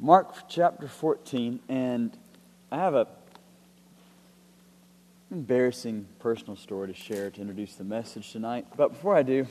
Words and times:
Mark 0.00 0.48
chapter 0.48 0.88
14, 0.88 1.60
and 1.68 2.16
I 2.72 2.76
have 2.76 2.94
a 2.94 3.06
embarrassing 5.30 6.06
personal 6.18 6.56
story 6.56 6.88
to 6.88 6.94
share 6.94 7.30
to 7.30 7.40
introduce 7.40 7.76
the 7.76 7.84
message 7.84 8.32
tonight. 8.32 8.66
But 8.76 8.88
before 8.88 9.16
I 9.16 9.22
do, 9.22 9.46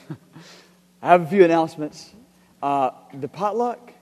I 1.01 1.07
have 1.07 1.21
a 1.21 1.27
few 1.27 1.45
announcements. 1.45 2.13
Uh, 2.61 2.91
the 3.13 3.29
potluck, 3.29 3.93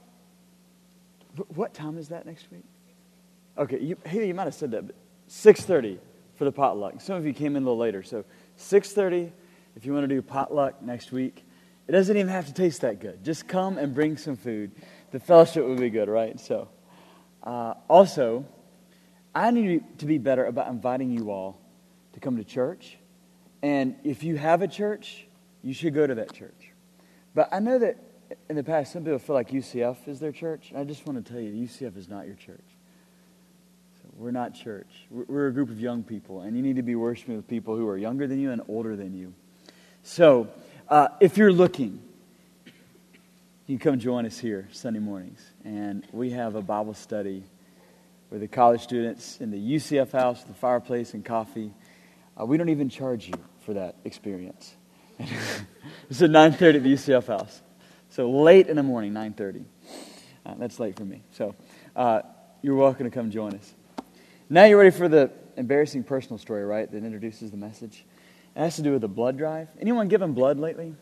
what 1.54 1.74
time 1.74 1.98
is 1.98 2.10
that 2.10 2.26
next 2.26 2.50
week? 2.52 2.66
Okay, 3.58 3.80
you, 3.80 3.98
hey, 4.06 4.28
you 4.28 4.34
might 4.34 4.46
have 4.46 4.56
said 4.56 4.72
that, 4.72 4.88
but 4.88 4.96
6.30 5.30 6.00
for 6.36 6.46
the 6.46 6.52
potluck. 6.52 7.02
Some 7.02 7.18
of 7.18 7.26
you 7.26 7.34
came 7.34 7.56
in 7.56 7.64
a 7.64 7.66
little 7.66 7.78
later, 7.78 8.02
so 8.02 8.26
6.30 8.58 9.32
if 9.76 9.86
you 9.86 9.94
want 9.94 10.10
to 10.10 10.14
do 10.14 10.22
potluck 10.22 10.82
next 10.82 11.12
week. 11.12 11.46
It 11.88 11.92
doesn't 11.92 12.16
even 12.16 12.30
have 12.30 12.48
to 12.48 12.54
taste 12.54 12.82
that 12.82 13.00
good. 13.00 13.24
Just 13.24 13.48
come 13.48 13.78
and 13.78 13.94
bring 13.94 14.18
some 14.18 14.38
food. 14.38 14.72
The 15.12 15.20
fellowship 15.20 15.66
would 15.66 15.80
be 15.80 15.90
good, 15.90 16.10
right? 16.10 16.40
So, 16.40 16.70
uh, 17.44 17.74
also, 17.90 18.46
I 19.36 19.52
need 19.52 20.00
to 20.00 20.06
be 20.06 20.18
better 20.18 20.46
about 20.46 20.68
inviting 20.68 21.12
you 21.12 21.32
all 21.32 21.60
to 22.14 22.20
come 22.20 22.38
to 22.38 22.44
church. 22.44 22.98
And 23.62 23.96
if 24.04 24.24
you 24.24 24.38
have 24.38 24.62
a 24.62 24.68
church, 24.68 25.28
you 25.64 25.74
should 25.74 25.94
go 25.94 26.08
to 26.08 26.16
that 26.16 26.34
church. 26.34 26.72
But 27.36 27.50
I 27.52 27.60
know 27.60 27.80
that 27.80 27.98
in 28.50 28.56
the 28.56 28.64
past, 28.64 28.94
some 28.94 29.04
people 29.04 29.20
feel 29.20 29.36
like 29.36 29.50
UCF 29.50 30.08
is 30.08 30.20
their 30.20 30.32
church. 30.32 30.72
I 30.76 30.84
just 30.84 31.06
want 31.06 31.24
to 31.24 31.32
tell 31.32 31.42
you, 31.42 31.52
UCF 31.68 31.98
is 31.98 32.08
not 32.08 32.26
your 32.26 32.36
church. 32.36 32.64
So 34.02 34.10
we're 34.16 34.32
not 34.32 34.54
church. 34.54 34.90
We're 35.10 35.48
a 35.48 35.54
group 35.54 35.70
of 35.70 35.80
young 35.80 36.04
people, 36.04 36.42
and 36.42 36.56
you 36.56 36.64
need 36.64 36.78
to 36.78 36.84
be 36.84 36.96
worshiping 36.96 37.36
with 37.36 37.48
people 37.48 37.76
who 37.76 37.88
are 37.88 37.98
younger 37.98 38.28
than 38.28 38.40
you 38.40 38.52
and 38.52 38.62
older 38.68 38.96
than 38.96 39.14
you. 39.14 39.34
So, 40.04 40.50
uh, 40.90 41.10
if 41.20 41.38
you're 41.38 41.54
looking, 41.54 42.02
you 43.72 43.80
come 43.80 44.00
join 44.00 44.26
us 44.26 44.38
here 44.38 44.68
Sunday 44.74 45.00
mornings. 45.00 45.42
And 45.64 46.06
we 46.12 46.32
have 46.32 46.56
a 46.56 46.62
Bible 46.62 46.94
study 46.94 47.46
with 48.30 48.42
the 48.42 48.48
college 48.50 48.82
students 48.82 49.40
in 49.40 49.50
the 49.50 49.58
UCF 49.58 50.12
house, 50.12 50.44
the 50.44 50.54
fireplace, 50.54 51.14
and 51.14 51.24
coffee. 51.24 51.74
Uh, 52.38 52.46
we 52.46 52.58
don't 52.58 52.68
even 52.68 52.90
charge 52.90 53.30
you 53.30 53.34
for 53.62 53.74
that 53.76 53.96
experience. 54.04 54.76
it's 55.20 56.22
at 56.22 56.32
9.30 56.32 56.76
at 56.76 56.84
the 56.84 56.94
UCF 56.94 57.28
house. 57.28 57.62
So 58.10 58.30
late 58.30 58.68
in 58.68 58.76
the 58.76 58.84
morning, 58.84 59.14
9.30. 59.14 59.64
Uh, 60.46 60.56
that's 60.58 60.78
late 60.78 60.98
for 60.98 61.06
me. 61.06 61.22
So 61.32 61.56
uh, 61.96 62.24
you're 62.62 62.76
welcome 62.76 63.06
to 63.06 63.10
come 63.10 63.32
join 63.32 63.56
us. 63.56 63.74
Now 64.50 64.66
you're 64.66 64.80
ready 64.80 64.92
for 64.92 65.08
the 65.08 65.32
embarrassing 65.56 66.04
personal 66.04 66.38
story, 66.38 66.66
right, 66.66 66.92
that 66.92 67.06
introduces 67.06 67.52
the 67.52 67.58
message. 67.58 68.04
It 68.54 68.60
has 68.60 68.76
to 68.76 68.82
do 68.82 68.92
with 68.92 69.02
the 69.02 69.08
blood 69.08 69.38
drive. 69.38 69.70
Anyone 69.80 70.10
given 70.10 70.34
blood 70.34 70.60
lately? 70.60 70.94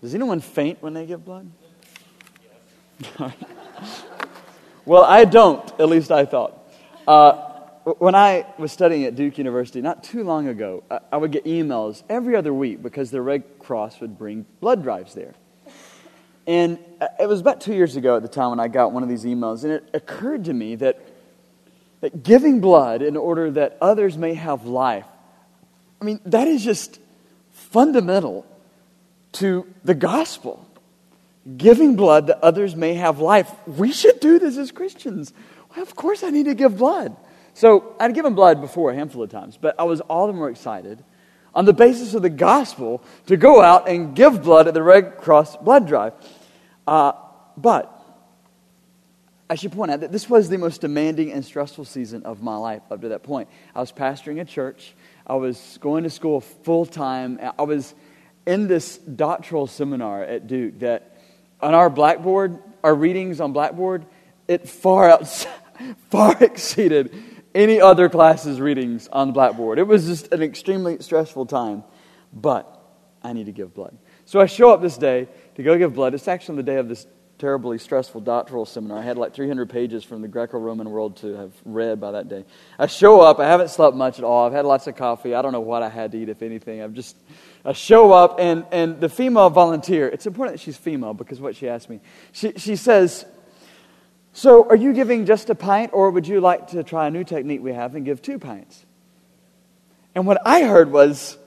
Does 0.00 0.14
anyone 0.14 0.40
faint 0.40 0.82
when 0.82 0.94
they 0.94 1.06
give 1.06 1.24
blood? 1.24 1.50
well, 4.84 5.04
I 5.04 5.24
don't, 5.24 5.68
at 5.80 5.88
least 5.88 6.10
I 6.10 6.24
thought. 6.24 6.56
Uh, 7.06 7.32
when 7.98 8.14
I 8.14 8.46
was 8.58 8.72
studying 8.72 9.04
at 9.04 9.14
Duke 9.14 9.38
University 9.38 9.80
not 9.80 10.04
too 10.04 10.24
long 10.24 10.48
ago, 10.48 10.84
I 11.10 11.16
would 11.16 11.32
get 11.32 11.44
emails 11.44 12.02
every 12.08 12.36
other 12.36 12.52
week 12.52 12.82
because 12.82 13.10
the 13.10 13.22
Red 13.22 13.44
Cross 13.58 14.00
would 14.00 14.18
bring 14.18 14.46
blood 14.60 14.82
drives 14.82 15.14
there. 15.14 15.34
And 16.46 16.78
uh, 17.00 17.08
it 17.18 17.28
was 17.28 17.40
about 17.40 17.60
two 17.60 17.74
years 17.74 17.96
ago 17.96 18.16
at 18.16 18.22
the 18.22 18.28
time 18.28 18.50
when 18.50 18.60
I 18.60 18.68
got 18.68 18.92
one 18.92 19.02
of 19.02 19.08
these 19.08 19.24
emails, 19.24 19.64
and 19.64 19.72
it 19.72 19.88
occurred 19.94 20.46
to 20.46 20.52
me 20.52 20.76
that, 20.76 21.00
that 22.00 22.22
giving 22.22 22.60
blood 22.60 23.02
in 23.02 23.16
order 23.16 23.50
that 23.52 23.76
others 23.80 24.16
may 24.16 24.34
have 24.34 24.64
life, 24.64 25.06
I 26.00 26.04
mean, 26.04 26.20
that 26.26 26.48
is 26.48 26.64
just 26.64 26.98
fundamental 27.50 28.46
to 29.32 29.66
the 29.84 29.94
gospel. 29.94 30.66
Giving 31.56 31.96
blood 31.96 32.26
that 32.26 32.38
others 32.42 32.76
may 32.76 32.94
have 32.94 33.18
life. 33.18 33.50
We 33.66 33.92
should 33.92 34.20
do 34.20 34.38
this 34.38 34.56
as 34.56 34.70
Christians. 34.70 35.32
Well, 35.70 35.82
of 35.82 35.96
course, 35.96 36.22
I 36.22 36.30
need 36.30 36.46
to 36.46 36.54
give 36.54 36.78
blood. 36.78 37.16
So 37.54 37.96
I'd 37.98 38.14
given 38.14 38.34
blood 38.34 38.60
before 38.60 38.90
a 38.90 38.94
handful 38.94 39.22
of 39.22 39.30
times, 39.30 39.58
but 39.60 39.74
I 39.78 39.84
was 39.84 40.00
all 40.02 40.26
the 40.26 40.32
more 40.32 40.50
excited 40.50 41.02
on 41.54 41.64
the 41.64 41.72
basis 41.72 42.14
of 42.14 42.22
the 42.22 42.30
gospel 42.30 43.02
to 43.26 43.36
go 43.36 43.60
out 43.60 43.88
and 43.88 44.14
give 44.14 44.42
blood 44.42 44.68
at 44.68 44.74
the 44.74 44.82
Red 44.82 45.16
Cross 45.18 45.56
blood 45.56 45.86
drive. 45.86 46.12
Uh, 46.86 47.12
but 47.56 47.96
I 49.48 49.56
should 49.56 49.72
point 49.72 49.90
out 49.90 50.00
that 50.00 50.12
this 50.12 50.30
was 50.30 50.48
the 50.48 50.58
most 50.58 50.80
demanding 50.80 51.32
and 51.32 51.44
stressful 51.44 51.84
season 51.84 52.22
of 52.22 52.42
my 52.42 52.56
life 52.56 52.82
up 52.90 53.00
to 53.00 53.08
that 53.08 53.24
point. 53.24 53.48
I 53.74 53.80
was 53.80 53.90
pastoring 53.90 54.40
a 54.40 54.44
church, 54.44 54.94
I 55.26 55.34
was 55.34 55.78
going 55.80 56.04
to 56.04 56.10
school 56.10 56.40
full 56.40 56.86
time, 56.86 57.40
I 57.58 57.62
was 57.62 57.94
in 58.46 58.68
this 58.68 58.98
doctoral 58.98 59.66
seminar 59.66 60.22
at 60.22 60.46
Duke 60.46 60.80
that 60.80 61.16
on 61.60 61.74
our 61.74 61.90
blackboard, 61.90 62.58
our 62.82 62.94
readings 62.94 63.40
on 63.40 63.52
blackboard, 63.52 64.06
it 64.48 64.68
far 64.68 65.08
out, 65.08 65.28
far 66.10 66.36
exceeded 66.42 67.14
any 67.54 67.80
other 67.80 68.08
class's 68.08 68.60
readings 68.60 69.08
on 69.08 69.32
blackboard. 69.32 69.78
It 69.78 69.86
was 69.86 70.06
just 70.06 70.32
an 70.32 70.42
extremely 70.42 70.98
stressful 71.00 71.46
time, 71.46 71.84
but 72.32 72.80
I 73.22 73.32
need 73.32 73.46
to 73.46 73.52
give 73.52 73.74
blood. 73.74 73.96
So 74.24 74.40
I 74.40 74.46
show 74.46 74.72
up 74.72 74.80
this 74.80 74.96
day 74.96 75.28
to 75.56 75.62
go 75.62 75.76
give 75.76 75.94
blood. 75.94 76.14
It's 76.14 76.28
actually 76.28 76.52
on 76.52 76.56
the 76.56 76.62
day 76.62 76.76
of 76.76 76.88
this 76.88 77.06
terribly 77.40 77.78
stressful 77.78 78.20
doctoral 78.20 78.66
seminar. 78.66 78.98
I 78.98 79.02
had 79.02 79.16
like 79.16 79.34
300 79.34 79.70
pages 79.70 80.04
from 80.04 80.20
the 80.20 80.28
Greco 80.28 80.58
Roman 80.58 80.90
world 80.90 81.16
to 81.18 81.34
have 81.36 81.52
read 81.64 81.98
by 81.98 82.12
that 82.12 82.28
day. 82.28 82.44
I 82.78 82.86
show 82.86 83.22
up. 83.22 83.40
I 83.40 83.46
haven't 83.46 83.70
slept 83.70 83.96
much 83.96 84.18
at 84.18 84.24
all. 84.24 84.46
I've 84.46 84.52
had 84.52 84.66
lots 84.66 84.86
of 84.86 84.94
coffee. 84.94 85.34
I 85.34 85.40
don't 85.40 85.52
know 85.52 85.60
what 85.60 85.82
I 85.82 85.88
had 85.88 86.12
to 86.12 86.18
eat, 86.18 86.28
if 86.28 86.42
anything. 86.42 86.82
I've 86.82 86.92
just, 86.92 87.16
I 87.64 87.72
show 87.72 88.12
up, 88.12 88.38
and, 88.38 88.66
and 88.70 89.00
the 89.00 89.08
female 89.08 89.48
volunteer, 89.48 90.06
it's 90.06 90.26
important 90.26 90.58
that 90.58 90.62
she's 90.62 90.76
female 90.76 91.14
because 91.14 91.40
what 91.40 91.56
she 91.56 91.66
asked 91.66 91.88
me, 91.88 92.00
she, 92.32 92.52
she 92.58 92.76
says, 92.76 93.24
So 94.34 94.68
are 94.68 94.76
you 94.76 94.92
giving 94.92 95.24
just 95.24 95.48
a 95.48 95.54
pint, 95.54 95.92
or 95.94 96.10
would 96.10 96.28
you 96.28 96.42
like 96.42 96.68
to 96.68 96.84
try 96.84 97.06
a 97.06 97.10
new 97.10 97.24
technique 97.24 97.62
we 97.62 97.72
have 97.72 97.94
and 97.94 98.04
give 98.04 98.20
two 98.20 98.38
pints? 98.38 98.84
And 100.14 100.26
what 100.26 100.46
I 100.46 100.64
heard 100.64 100.92
was, 100.92 101.38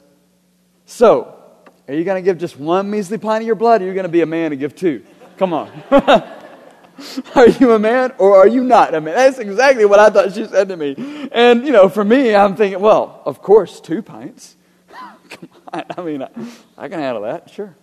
So, 0.87 1.39
are 1.87 1.93
you 1.93 2.03
going 2.03 2.23
to 2.23 2.25
give 2.25 2.39
just 2.39 2.57
one 2.57 2.89
measly 2.89 3.19
pint 3.19 3.43
of 3.43 3.45
your 3.45 3.55
blood, 3.55 3.81
or 3.81 3.85
are 3.85 3.87
you 3.89 3.93
going 3.93 4.05
to 4.05 4.09
be 4.09 4.21
a 4.21 4.25
man 4.25 4.53
and 4.53 4.59
give 4.59 4.75
two? 4.75 5.03
Come 5.37 5.53
on. 5.53 5.69
are 7.35 7.49
you 7.49 7.73
a 7.73 7.79
man 7.79 8.13
or 8.17 8.37
are 8.37 8.47
you 8.47 8.63
not 8.63 8.93
a 8.93 9.01
man? 9.01 9.15
That's 9.15 9.39
exactly 9.39 9.85
what 9.85 9.99
I 9.99 10.09
thought 10.09 10.33
she 10.33 10.45
said 10.45 10.69
to 10.69 10.77
me. 10.77 10.95
And, 11.31 11.65
you 11.65 11.71
know, 11.71 11.89
for 11.89 12.03
me, 12.03 12.35
I'm 12.35 12.55
thinking, 12.55 12.79
well, 12.79 13.21
of 13.25 13.41
course, 13.41 13.79
two 13.79 14.01
pints. 14.01 14.55
Come 15.29 15.49
on. 15.71 15.83
I 15.97 16.01
mean, 16.01 16.21
I, 16.21 16.29
I, 16.77 16.87
can 16.87 16.99
handle 16.99 17.23
that, 17.23 17.49
sure. 17.49 17.75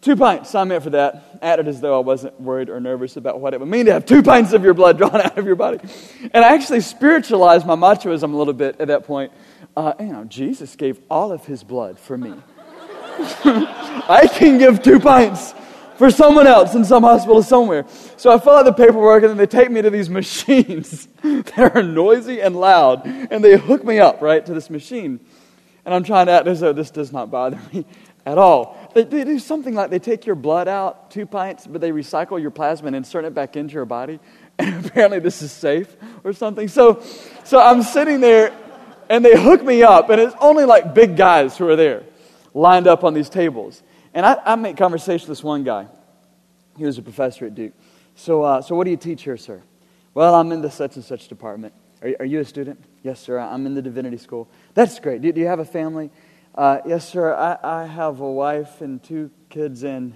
Two 0.00 0.16
pints, 0.16 0.50
sign 0.50 0.68
me 0.68 0.76
up 0.76 0.82
for 0.82 0.90
that. 0.90 1.38
Acted 1.40 1.68
as 1.68 1.80
though 1.80 1.96
I 1.96 2.02
wasn't 2.02 2.40
worried 2.40 2.68
or 2.68 2.80
nervous 2.80 3.16
about 3.16 3.38
what 3.40 3.54
it 3.54 3.60
would 3.60 3.68
mean 3.68 3.86
to 3.86 3.92
have 3.92 4.04
two 4.04 4.22
pints 4.22 4.52
of 4.52 4.64
your 4.64 4.74
blood 4.74 4.98
drawn 4.98 5.14
out 5.20 5.38
of 5.38 5.46
your 5.46 5.54
body. 5.54 5.78
And 6.32 6.44
I 6.44 6.54
actually 6.54 6.80
spiritualized 6.80 7.66
my 7.66 7.76
machoism 7.76 8.32
a 8.32 8.36
little 8.36 8.54
bit 8.54 8.80
at 8.80 8.88
that 8.88 9.04
point. 9.04 9.32
Uh, 9.76 9.94
you 10.00 10.06
know, 10.06 10.24
Jesus 10.24 10.74
gave 10.74 10.98
all 11.08 11.30
of 11.30 11.46
his 11.46 11.62
blood 11.62 11.98
for 11.98 12.18
me. 12.18 12.34
I 13.44 14.28
can 14.32 14.58
give 14.58 14.82
two 14.82 14.98
pints 14.98 15.54
for 15.96 16.10
someone 16.10 16.46
else 16.46 16.74
in 16.74 16.84
some 16.84 17.02
hospital 17.02 17.42
somewhere. 17.42 17.86
So 18.16 18.32
I 18.32 18.38
fill 18.38 18.54
out 18.54 18.64
the 18.64 18.72
paperwork, 18.72 19.22
and 19.22 19.30
then 19.30 19.36
they 19.36 19.46
take 19.46 19.70
me 19.70 19.82
to 19.82 19.90
these 19.90 20.08
machines 20.20 21.08
that 21.22 21.72
are 21.74 21.82
noisy 21.82 22.40
and 22.40 22.56
loud, 22.56 23.06
and 23.06 23.44
they 23.44 23.56
hook 23.56 23.84
me 23.84 23.98
up, 23.98 24.22
right, 24.22 24.44
to 24.44 24.54
this 24.54 24.70
machine. 24.70 25.20
And 25.84 25.94
I'm 25.94 26.04
trying 26.04 26.26
to 26.26 26.32
act 26.32 26.46
as 26.46 26.60
though 26.60 26.72
this 26.72 26.90
does 26.90 27.12
not 27.12 27.30
bother 27.30 27.60
me 27.72 27.84
at 28.24 28.38
all. 28.38 28.78
They, 28.94 29.04
they 29.04 29.24
do 29.24 29.38
something 29.38 29.74
like 29.74 29.90
they 29.90 29.98
take 29.98 30.26
your 30.26 30.36
blood 30.36 30.68
out, 30.68 31.10
two 31.10 31.26
pints, 31.26 31.66
but 31.66 31.80
they 31.80 31.90
recycle 31.90 32.40
your 32.40 32.50
plasma 32.50 32.88
and 32.88 32.96
insert 32.96 33.24
it 33.24 33.34
back 33.34 33.56
into 33.56 33.74
your 33.74 33.84
body. 33.84 34.18
And 34.58 34.84
apparently 34.84 35.18
this 35.18 35.40
is 35.40 35.50
safe 35.50 35.96
or 36.22 36.34
something. 36.34 36.68
So, 36.68 37.02
so 37.42 37.58
I'm 37.58 37.82
sitting 37.82 38.20
there, 38.20 38.52
and 39.08 39.24
they 39.24 39.36
hook 39.36 39.64
me 39.64 39.82
up, 39.82 40.10
and 40.10 40.20
it's 40.20 40.36
only 40.40 40.66
like 40.66 40.94
big 40.94 41.16
guys 41.16 41.56
who 41.56 41.66
are 41.68 41.74
there 41.74 42.04
lined 42.54 42.86
up 42.86 43.02
on 43.02 43.14
these 43.14 43.30
tables. 43.30 43.82
And 44.14 44.26
I, 44.26 44.36
I 44.44 44.54
make 44.56 44.76
conversation 44.76 45.28
with 45.28 45.38
this 45.38 45.44
one 45.44 45.64
guy. 45.64 45.86
He 46.76 46.84
was 46.84 46.98
a 46.98 47.02
professor 47.02 47.46
at 47.46 47.54
Duke. 47.54 47.72
So, 48.14 48.42
uh, 48.42 48.62
so 48.62 48.74
what 48.74 48.84
do 48.84 48.90
you 48.90 48.96
teach 48.96 49.22
here, 49.22 49.36
sir? 49.36 49.62
Well, 50.14 50.34
I'm 50.34 50.52
in 50.52 50.60
the 50.60 50.70
such 50.70 50.96
and 50.96 51.04
such 51.04 51.28
department. 51.28 51.72
Are, 52.02 52.10
are 52.20 52.24
you 52.24 52.40
a 52.40 52.44
student? 52.44 52.82
Yes, 53.02 53.20
sir. 53.20 53.38
I'm 53.38 53.66
in 53.66 53.74
the 53.74 53.82
divinity 53.82 54.18
school. 54.18 54.48
That's 54.74 54.98
great. 54.98 55.22
Do, 55.22 55.32
do 55.32 55.40
you 55.40 55.46
have 55.46 55.60
a 55.60 55.64
family? 55.64 56.10
Uh, 56.54 56.78
yes, 56.86 57.08
sir. 57.08 57.34
I, 57.34 57.58
I 57.62 57.86
have 57.86 58.20
a 58.20 58.30
wife 58.30 58.82
and 58.82 59.02
two 59.02 59.30
kids, 59.48 59.84
and 59.84 60.14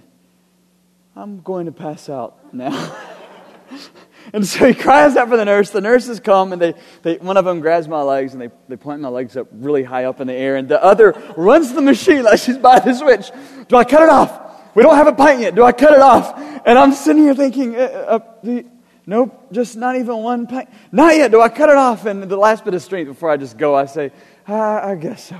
I'm 1.15 1.41
going 1.41 1.65
to 1.65 1.71
pass 1.71 2.09
out 2.09 2.53
now. 2.53 2.95
and 4.33 4.45
so 4.45 4.67
he 4.67 4.73
cries 4.73 5.15
out 5.15 5.29
for 5.29 5.37
the 5.37 5.45
nurse. 5.45 5.69
The 5.69 5.81
nurses 5.81 6.19
come, 6.19 6.53
and 6.53 6.61
they, 6.61 6.73
they, 7.03 7.15
one 7.15 7.37
of 7.37 7.45
them 7.45 7.59
grabs 7.59 7.87
my 7.87 8.01
legs, 8.01 8.33
and 8.33 8.41
they, 8.41 8.49
they 8.67 8.75
point 8.75 9.01
my 9.01 9.09
legs 9.09 9.37
up 9.37 9.47
really 9.51 9.83
high 9.83 10.05
up 10.05 10.19
in 10.21 10.27
the 10.27 10.33
air. 10.33 10.55
And 10.55 10.67
the 10.67 10.83
other 10.83 11.11
runs 11.35 11.73
the 11.73 11.81
machine 11.81 12.23
like 12.23 12.39
she's 12.39 12.57
by 12.57 12.79
the 12.79 12.93
switch. 12.93 13.31
Do 13.67 13.77
I 13.77 13.83
cut 13.83 14.03
it 14.03 14.09
off? 14.09 14.75
We 14.75 14.83
don't 14.83 14.95
have 14.95 15.07
a 15.07 15.13
pint 15.13 15.41
yet. 15.41 15.55
Do 15.55 15.63
I 15.63 15.71
cut 15.71 15.93
it 15.93 15.99
off? 15.99 16.37
And 16.65 16.77
I'm 16.77 16.93
sitting 16.93 17.23
here 17.23 17.33
thinking, 17.33 17.75
uh, 17.75 17.79
uh, 17.79 18.19
the, 18.43 18.65
nope, 19.05 19.51
just 19.51 19.75
not 19.75 19.95
even 19.95 20.17
one 20.17 20.45
pint. 20.45 20.69
Not 20.91 21.15
yet. 21.15 21.31
Do 21.31 21.41
I 21.41 21.49
cut 21.49 21.69
it 21.69 21.77
off? 21.77 22.05
And 22.05 22.23
the 22.23 22.37
last 22.37 22.63
bit 22.63 22.73
of 22.73 22.81
strength 22.83 23.07
before 23.07 23.29
I 23.29 23.37
just 23.37 23.57
go, 23.57 23.73
I 23.73 23.85
say, 23.85 24.11
I 24.47 24.95
guess 24.95 25.23
so. 25.23 25.39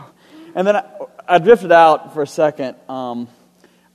And 0.55 0.65
then 0.65 0.77
I, 0.77 0.89
I 1.27 1.37
drifted 1.37 1.71
out 1.71 2.13
for 2.13 2.23
a 2.23 2.27
second. 2.27 2.77
Um, 2.89 3.27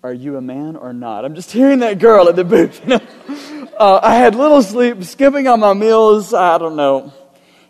Are 0.04 0.12
you 0.12 0.36
a 0.36 0.40
man 0.40 0.74
or 0.74 0.92
not? 0.92 1.24
I'm 1.24 1.34
just 1.34 1.52
hearing 1.52 1.78
that 1.80 1.98
girl 1.98 2.28
at 2.28 2.36
the 2.36 2.44
booth. 2.44 2.80
You 2.82 2.88
know? 2.98 3.68
uh, 3.78 4.00
I 4.02 4.16
had 4.16 4.34
little 4.34 4.62
sleep, 4.62 5.02
skipping 5.04 5.46
on 5.46 5.60
my 5.60 5.74
meals. 5.74 6.34
I 6.34 6.58
don't 6.58 6.76
know 6.76 7.12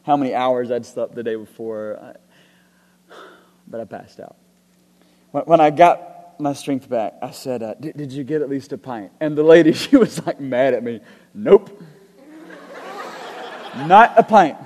how 0.04 0.16
many 0.16 0.34
hours 0.34 0.70
I'd 0.70 0.86
slept 0.86 1.14
the 1.14 1.22
day 1.22 1.36
before, 1.36 2.16
but 3.68 3.80
I 3.80 3.84
passed 3.84 4.18
out. 4.18 4.36
When, 5.30 5.60
I 5.60 5.70
got 5.70 6.40
my 6.40 6.52
strength 6.52 6.88
back, 6.88 7.14
I 7.22 7.30
said, 7.30 7.62
uh, 7.62 7.74
did, 7.74 8.12
you 8.12 8.24
get 8.24 8.42
at 8.42 8.50
least 8.50 8.72
a 8.72 8.78
pint? 8.78 9.12
And 9.20 9.36
the 9.36 9.42
lady, 9.42 9.72
she 9.74 9.96
was 9.96 10.24
like 10.26 10.40
mad 10.40 10.74
at 10.74 10.82
me. 10.82 11.00
Nope. 11.34 11.82
Not 13.74 14.18
a 14.18 14.22
pint. 14.22 14.58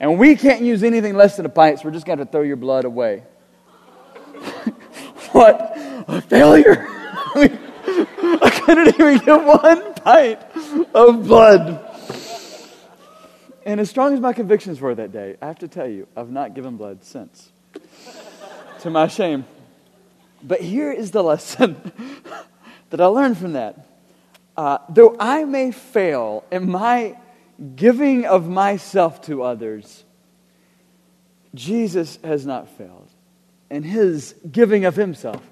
And 0.00 0.18
we 0.18 0.36
can't 0.36 0.60
use 0.60 0.82
anything 0.82 1.16
less 1.16 1.36
than 1.36 1.46
a 1.46 1.50
pint, 1.50 1.78
so 1.78 1.86
we're 1.86 1.92
just 1.92 2.06
going 2.06 2.18
to 2.18 2.26
throw 2.26 2.42
your 2.42 2.56
blood 2.56 2.84
away. 2.84 3.24
what 5.32 5.77
failure! 6.28 6.86
I 8.40 8.60
couldn't 8.64 8.88
even 8.88 9.18
get 9.18 9.44
one 9.44 9.94
pint 9.94 10.38
of 10.94 11.26
blood. 11.26 11.84
And 13.64 13.80
as 13.80 13.90
strong 13.90 14.14
as 14.14 14.20
my 14.20 14.32
convictions 14.32 14.80
were 14.80 14.94
that 14.94 15.12
day, 15.12 15.36
I 15.42 15.46
have 15.46 15.58
to 15.58 15.68
tell 15.68 15.88
you, 15.88 16.06
I've 16.16 16.30
not 16.30 16.54
given 16.54 16.76
blood 16.76 17.04
since. 17.04 17.50
to 18.80 18.90
my 18.90 19.08
shame. 19.08 19.44
But 20.42 20.60
here 20.60 20.92
is 20.92 21.10
the 21.10 21.22
lesson 21.22 21.92
that 22.90 23.00
I 23.00 23.06
learned 23.06 23.38
from 23.38 23.54
that. 23.54 23.86
Uh, 24.56 24.78
though 24.88 25.16
I 25.18 25.44
may 25.44 25.70
fail 25.70 26.44
in 26.50 26.70
my 26.70 27.16
giving 27.76 28.24
of 28.24 28.48
myself 28.48 29.22
to 29.22 29.42
others, 29.42 30.04
Jesus 31.54 32.18
has 32.22 32.46
not 32.46 32.68
failed 32.76 33.10
in 33.70 33.82
his 33.82 34.34
giving 34.50 34.84
of 34.84 34.96
himself 34.96 35.42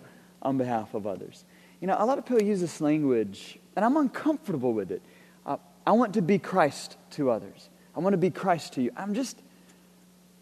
on 0.43 0.59
behalf 0.59 0.95
of 0.95 1.07
others. 1.07 1.45
You 1.81 1.87
know, 1.87 1.97
a 1.99 2.07
lot 2.07 2.19
of 2.19 2.25
people 2.25 2.43
use 2.43 2.61
this 2.61 2.81
language, 2.81 3.59
and 3.75 3.85
I'm 3.85 3.97
uncomfortable 3.97 4.73
with 4.73 4.91
it. 4.91 5.03
Uh, 5.45 5.57
I 5.87 5.93
want 5.93 6.15
to 6.15 6.23
be 6.23 6.39
Christ 6.39 6.97
to 7.13 7.31
others. 7.31 7.69
I 7.95 8.01
want 8.01 8.15
to 8.15 8.19
be 8.19 8.31
Christ 8.31 8.75
to 8.75 8.83
you. 8.83 8.91
I'm 8.97 9.15
just, 9.15 9.39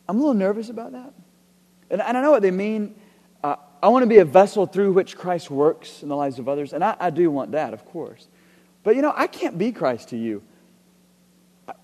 I'm 0.08 0.16
a 0.16 0.18
little 0.18 0.34
nervous 0.34 0.68
about 0.68 0.92
that. 0.92 1.12
And, 1.90 2.00
and 2.00 2.16
I 2.16 2.22
know 2.22 2.30
what 2.30 2.42
they 2.42 2.50
mean. 2.50 2.94
Uh, 3.42 3.56
I 3.82 3.88
want 3.88 4.02
to 4.02 4.08
be 4.08 4.18
a 4.18 4.24
vessel 4.24 4.66
through 4.66 4.92
which 4.92 5.16
Christ 5.16 5.50
works 5.50 6.02
in 6.02 6.08
the 6.08 6.16
lives 6.16 6.38
of 6.38 6.48
others. 6.48 6.72
And 6.72 6.82
I, 6.82 6.96
I 6.98 7.10
do 7.10 7.30
want 7.30 7.52
that, 7.52 7.74
of 7.74 7.84
course. 7.86 8.26
But, 8.82 8.96
you 8.96 9.02
know, 9.02 9.12
I 9.14 9.26
can't 9.26 9.56
be 9.58 9.72
Christ 9.72 10.10
to 10.10 10.16
you. 10.16 10.42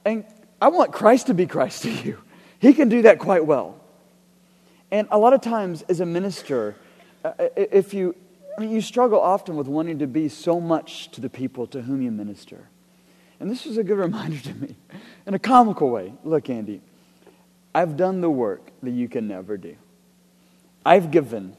And 0.04 0.24
I 0.60 0.68
want 0.68 0.92
Christ 0.92 1.28
to 1.28 1.34
be 1.34 1.46
Christ 1.46 1.82
to 1.82 1.90
you. 1.90 2.18
He 2.58 2.74
can 2.74 2.88
do 2.88 3.02
that 3.02 3.18
quite 3.18 3.44
well. 3.46 3.80
And 4.90 5.08
a 5.10 5.18
lot 5.18 5.32
of 5.32 5.40
times, 5.40 5.82
as 5.82 6.00
a 6.00 6.06
minister, 6.06 6.76
Uh, 7.24 7.32
if 7.56 7.92
you, 7.92 8.14
you 8.58 8.80
struggle 8.80 9.20
often 9.20 9.56
with 9.56 9.66
wanting 9.66 9.98
to 9.98 10.06
be 10.06 10.28
so 10.28 10.60
much 10.60 11.10
to 11.10 11.20
the 11.20 11.28
people 11.28 11.66
to 11.66 11.82
whom 11.82 12.00
you 12.00 12.10
minister. 12.10 12.68
And 13.38 13.50
this 13.50 13.64
was 13.64 13.76
a 13.76 13.84
good 13.84 13.98
reminder 13.98 14.38
to 14.38 14.54
me 14.54 14.76
in 15.26 15.34
a 15.34 15.38
comical 15.38 15.90
way. 15.90 16.14
Look, 16.24 16.48
Andy, 16.48 16.80
I've 17.74 17.96
done 17.96 18.20
the 18.20 18.30
work 18.30 18.70
that 18.82 18.90
you 18.90 19.08
can 19.08 19.28
never 19.28 19.56
do. 19.56 19.76
I've 20.84 21.10
given 21.10 21.56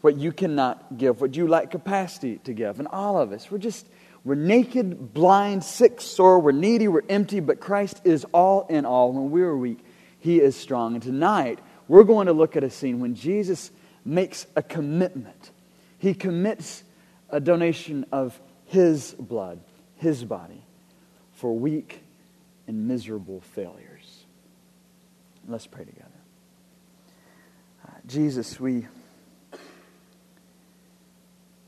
what 0.00 0.16
you 0.16 0.32
cannot 0.32 0.96
give, 0.96 1.20
what 1.20 1.36
you 1.36 1.46
lack 1.46 1.70
capacity 1.70 2.38
to 2.44 2.52
give. 2.52 2.78
And 2.78 2.88
all 2.88 3.20
of 3.20 3.32
us, 3.32 3.50
we're 3.50 3.58
just, 3.58 3.86
we're 4.24 4.36
naked, 4.36 5.12
blind, 5.12 5.64
sick, 5.64 6.00
sore, 6.00 6.38
we're 6.38 6.52
needy, 6.52 6.88
we're 6.88 7.02
empty, 7.08 7.40
but 7.40 7.60
Christ 7.60 8.00
is 8.04 8.24
all 8.32 8.66
in 8.68 8.86
all. 8.86 9.12
When 9.12 9.30
we're 9.30 9.56
weak, 9.56 9.80
He 10.20 10.40
is 10.40 10.56
strong. 10.56 10.94
And 10.94 11.02
tonight, 11.02 11.58
we're 11.88 12.04
going 12.04 12.26
to 12.26 12.32
look 12.32 12.56
at 12.56 12.64
a 12.64 12.70
scene 12.70 13.00
when 13.00 13.14
Jesus 13.14 13.70
makes 14.08 14.46
a 14.56 14.62
commitment. 14.62 15.50
He 15.98 16.14
commits 16.14 16.82
a 17.28 17.40
donation 17.40 18.06
of 18.10 18.40
His 18.64 19.14
blood, 19.18 19.60
His 19.96 20.24
body, 20.24 20.64
for 21.32 21.54
weak 21.54 22.02
and 22.66 22.88
miserable 22.88 23.40
failures. 23.40 24.24
Let's 25.46 25.66
pray 25.66 25.84
together. 25.84 26.08
Uh, 27.86 27.92
Jesus, 28.06 28.58
we, 28.58 28.86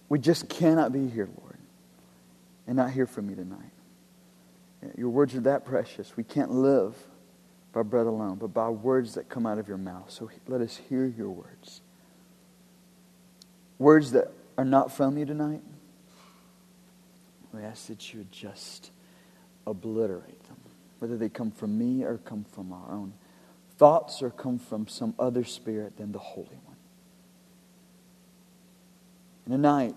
we 0.08 0.18
just 0.18 0.48
cannot 0.48 0.92
be 0.92 1.08
here, 1.08 1.28
Lord, 1.40 1.58
and 2.66 2.76
not 2.76 2.90
hear 2.90 3.06
from 3.06 3.30
you 3.30 3.36
tonight. 3.36 3.72
Your 4.96 5.10
words 5.10 5.34
are 5.34 5.40
that 5.40 5.66
precious. 5.66 6.16
We 6.16 6.24
can't 6.24 6.52
live 6.52 6.94
by 7.72 7.82
bread 7.82 8.06
alone, 8.06 8.36
but 8.36 8.48
by 8.48 8.70
words 8.70 9.14
that 9.14 9.28
come 9.28 9.46
out 9.46 9.58
of 9.58 9.68
your 9.68 9.78
mouth. 9.78 10.10
So 10.10 10.30
let 10.48 10.62
us 10.62 10.76
hear 10.88 11.06
your 11.06 11.28
words. 11.28 11.82
Words 13.80 14.12
that 14.12 14.30
are 14.58 14.64
not 14.64 14.92
from 14.92 15.16
you 15.16 15.24
tonight. 15.24 15.62
We 17.54 17.62
ask 17.62 17.86
that 17.86 18.12
you 18.12 18.18
would 18.20 18.30
just 18.30 18.90
obliterate 19.66 20.44
them, 20.44 20.58
whether 20.98 21.16
they 21.16 21.30
come 21.30 21.50
from 21.50 21.78
me 21.78 22.04
or 22.04 22.18
come 22.18 22.44
from 22.44 22.74
our 22.74 22.92
own 22.92 23.14
thoughts 23.78 24.20
or 24.20 24.28
come 24.28 24.58
from 24.58 24.86
some 24.86 25.14
other 25.18 25.44
spirit 25.44 25.96
than 25.96 26.12
the 26.12 26.18
Holy 26.18 26.58
One. 26.66 26.76
And 29.46 29.54
tonight, 29.54 29.96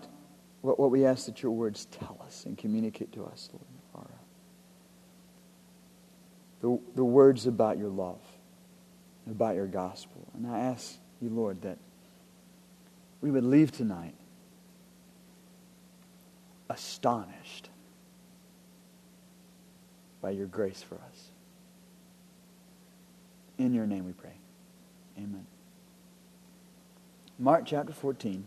what, 0.61 0.79
what 0.79 0.89
we 0.89 1.05
ask 1.05 1.25
that 1.25 1.43
your 1.43 1.51
words 1.51 1.83
tell 1.85 2.21
us 2.25 2.45
and 2.45 2.57
communicate 2.57 3.11
to 3.11 3.25
us, 3.25 3.49
Lord, 3.51 3.65
are 3.95 4.19
the, 6.61 6.79
the 6.95 7.03
words 7.03 7.47
about 7.47 7.77
your 7.77 7.89
love, 7.89 8.21
about 9.29 9.55
your 9.55 9.67
gospel. 9.67 10.25
And 10.35 10.47
I 10.47 10.59
ask 10.59 10.95
you, 11.21 11.27
Lord, 11.27 11.63
that 11.63 11.77
we 13.23 13.31
would 13.31 13.45
leave 13.45 13.71
tonight 13.71 14.13
astonished 16.69 17.69
by 20.21 20.29
your 20.29 20.45
grace 20.45 20.81
for 20.81 20.95
us. 20.95 21.29
In 23.57 23.73
your 23.73 23.87
name 23.87 24.05
we 24.05 24.11
pray. 24.11 24.33
Amen. 25.17 25.45
Mark 27.39 27.63
chapter 27.65 27.93
14. 27.93 28.43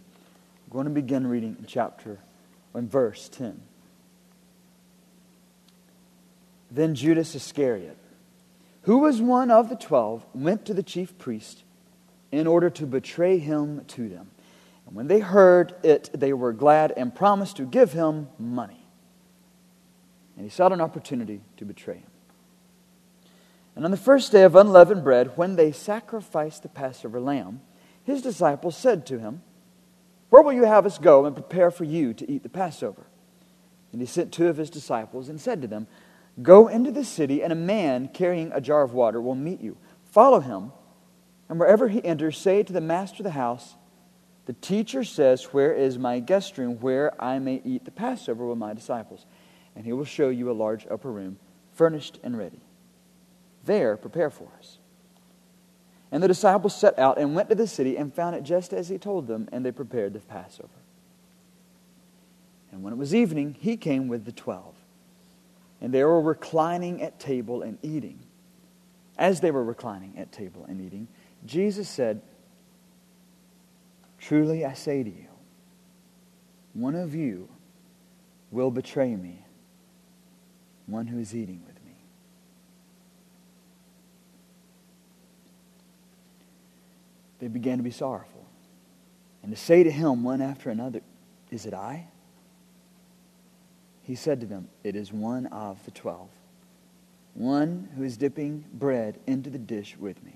We're 0.69 0.73
going 0.73 0.85
to 0.85 0.91
begin 0.91 1.27
reading 1.27 1.57
in 1.59 1.65
chapter, 1.67 2.19
in 2.75 2.87
verse 2.87 3.31
10. 3.31 3.59
Then 6.71 6.95
Judas 6.95 7.35
Iscariot, 7.35 7.97
who 8.83 8.99
was 8.99 9.23
one 9.23 9.51
of 9.51 9.71
the 9.71 9.77
twelve, 9.77 10.27
went 10.35 10.67
to 10.67 10.75
the 10.75 10.83
chief 10.83 11.17
priest 11.17 11.63
in 12.31 12.47
order 12.47 12.69
to 12.69 12.85
betray 12.85 13.39
him 13.39 13.83
to 13.87 14.11
them. 14.11 14.33
And 14.87 14.95
when 14.95 15.09
they 15.09 15.21
heard 15.21 15.75
it, 15.83 16.11
they 16.15 16.33
were 16.33 16.53
glad 16.53 16.93
and 16.97 17.15
promised 17.15 17.57
to 17.57 17.65
give 17.65 17.93
him 17.93 18.29
money 18.39 18.87
and 20.37 20.45
he 20.45 20.51
sought 20.51 20.73
an 20.73 20.81
opportunity 20.81 21.41
to 21.57 21.65
betray 21.65 21.97
him. 21.97 22.11
And 23.75 23.85
on 23.85 23.91
the 23.91 23.97
first 23.97 24.33
day 24.33 24.43
of 24.43 24.55
unleavened 24.55 25.03
bread, 25.03 25.33
when 25.37 25.57
they 25.57 25.73
sacrificed 25.73 26.63
the 26.63 26.69
Passover 26.69 27.21
lamb, 27.21 27.61
his 28.05 28.23
disciples 28.23 28.77
said 28.77 29.07
to 29.07 29.19
him, 29.19 29.43
Where 30.31 30.43
will 30.43 30.53
you 30.53 30.65
have 30.65 30.87
us 30.87 30.99
go 30.99 31.25
and 31.25 31.35
prepare 31.35 31.71
for 31.71 31.85
you 31.85 32.15
to 32.15 32.31
eat 32.31 32.43
the 32.43 32.49
Passover? 32.49 33.07
And 33.93 34.01
he 34.01 34.07
sent 34.07 34.33
two 34.33 34.49
of 34.49 34.57
his 34.57 34.71
disciples 34.71 35.29
and 35.29 35.41
said 35.41 35.63
to 35.63 35.69
them, 35.69 35.87
Go 36.43 36.69
into 36.69 36.91
the 36.91 37.05
city, 37.05 37.43
and 37.43 37.53
a 37.53 37.57
man 37.57 38.09
carrying 38.09 38.53
a 38.53 38.61
jar 38.61 38.83
of 38.83 38.93
water 38.93 39.21
will 39.21 39.35
meet 39.35 39.61
you. 39.63 39.79
Follow 40.05 40.41
him, 40.41 40.73
and 41.49 41.59
wherever 41.59 41.89
he 41.89 42.05
enters, 42.05 42.37
say 42.37 42.63
to 42.63 42.73
the 42.73 42.81
master 42.81 43.23
of 43.23 43.25
the 43.25 43.31
house, 43.31 43.75
The 44.47 44.55
teacher 44.55 45.05
says, 45.05 45.45
Where 45.45 45.73
is 45.73 45.99
my 45.99 46.21
guest 46.21 46.57
room 46.57 46.81
where 46.81 47.21
I 47.23 47.39
may 47.39 47.61
eat 47.65 47.85
the 47.85 47.91
Passover 47.91 48.47
with 48.47 48.59
my 48.59 48.75
disciples? 48.75 49.27
and 49.77 49.85
he 49.85 49.93
will 49.93 50.07
show 50.07 50.31
you 50.31 50.51
a 50.51 50.53
large 50.53 50.87
upper 50.91 51.13
room, 51.13 51.39
furnished 51.75 52.19
and 52.25 52.37
ready. 52.37 52.61
There, 53.67 53.97
prepare 53.97 54.31
for 54.31 54.49
us. 54.59 54.79
And 56.11 56.23
the 56.23 56.29
disciples 56.29 56.75
set 56.75 56.99
out 56.99 57.19
and 57.19 57.35
went 57.35 57.51
to 57.51 57.55
the 57.55 57.67
city 57.67 57.97
and 57.97 58.13
found 58.13 58.35
it 58.35 58.43
just 58.43 58.73
as 58.73 58.89
he 58.89 58.97
told 58.97 59.27
them, 59.27 59.49
and 59.53 59.65
they 59.65 59.73
prepared 59.73 60.15
the 60.15 60.21
Passover. 60.21 60.69
And 62.73 62.83
when 62.83 62.95
it 62.95 62.97
was 62.97 63.15
evening, 63.15 63.57
he 63.61 63.77
came 63.77 64.09
with 64.09 64.25
the 64.25 64.33
twelve. 64.33 64.75
And 65.81 65.93
they 65.93 66.03
were 66.05 66.23
reclining 66.23 67.03
at 67.03 67.21
table 67.21 67.61
and 67.61 67.79
eating. 67.83 68.21
As 69.19 69.41
they 69.41 69.51
were 69.51 69.65
reclining 69.65 70.17
at 70.17 70.33
table 70.33 70.65
and 70.67 70.81
eating, 70.81 71.09
Jesus 71.45 71.89
said, 71.89 72.23
Truly 74.27 74.65
I 74.65 74.73
say 74.73 75.05
to 75.05 75.09
you, 75.09 75.29
one 76.73 76.97
of 76.97 77.15
you 77.15 77.49
will 78.51 78.73
betray 78.73 79.15
me 79.15 79.45
one 80.87 81.07
who 81.07 81.21
is 81.21 81.33
eating 81.33 81.63
with 81.65 81.77
me. 81.85 81.93
They 87.39 87.47
began 87.47 87.77
to 87.77 87.85
be 87.85 87.93
sorrowful 87.93 88.45
and 89.45 89.55
to 89.55 89.57
say 89.57 89.85
to 89.85 89.93
him 89.93 90.25
one 90.25 90.41
after 90.41 90.71
another, 90.71 91.03
Is 91.53 91.65
it 91.65 91.73
I? 91.73 92.09
He 94.03 94.17
said 94.17 94.41
to 94.41 94.47
them, 94.47 94.67
It 94.83 94.97
is 94.97 95.13
one 95.13 95.47
of 95.47 95.85
the 95.85 95.93
twelve, 95.93 96.31
one 97.35 97.91
who 97.97 98.03
is 98.03 98.17
dipping 98.17 98.65
bread 98.73 99.21
into 99.29 99.51
the 99.51 99.59
dish 99.59 99.97
with 99.97 100.21
me. 100.25 100.36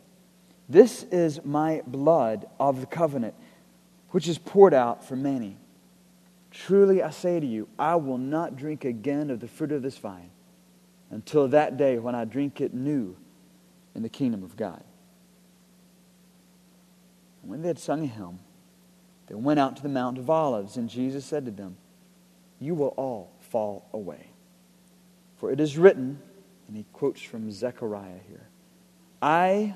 This 0.71 1.03
is 1.11 1.43
my 1.43 1.81
blood 1.85 2.47
of 2.57 2.79
the 2.79 2.85
covenant, 2.87 3.33
which 4.11 4.25
is 4.25 4.37
poured 4.37 4.73
out 4.73 5.05
for 5.05 5.17
many. 5.17 5.57
Truly 6.49 7.03
I 7.03 7.09
say 7.09 7.41
to 7.41 7.45
you, 7.45 7.67
I 7.77 7.97
will 7.97 8.17
not 8.17 8.55
drink 8.55 8.85
again 8.85 9.29
of 9.29 9.41
the 9.41 9.49
fruit 9.49 9.73
of 9.73 9.81
this 9.81 9.97
vine 9.97 10.29
until 11.09 11.49
that 11.49 11.75
day 11.75 11.99
when 11.99 12.15
I 12.15 12.23
drink 12.23 12.61
it 12.61 12.73
new 12.73 13.17
in 13.95 14.01
the 14.01 14.07
kingdom 14.07 14.43
of 14.43 14.55
God. 14.55 14.81
When 17.41 17.61
they 17.61 17.67
had 17.67 17.79
sung 17.79 18.05
a 18.05 18.07
hymn, 18.07 18.39
they 19.27 19.35
went 19.35 19.59
out 19.59 19.75
to 19.75 19.83
the 19.83 19.89
Mount 19.89 20.17
of 20.17 20.29
Olives, 20.29 20.77
and 20.77 20.89
Jesus 20.89 21.25
said 21.25 21.43
to 21.45 21.51
them, 21.51 21.75
You 22.61 22.75
will 22.75 22.93
all 22.95 23.33
fall 23.41 23.89
away. 23.91 24.27
For 25.35 25.51
it 25.51 25.59
is 25.59 25.77
written, 25.77 26.21
and 26.69 26.77
he 26.77 26.85
quotes 26.93 27.21
from 27.21 27.51
Zechariah 27.51 28.19
here 28.29 28.47
I, 29.21 29.75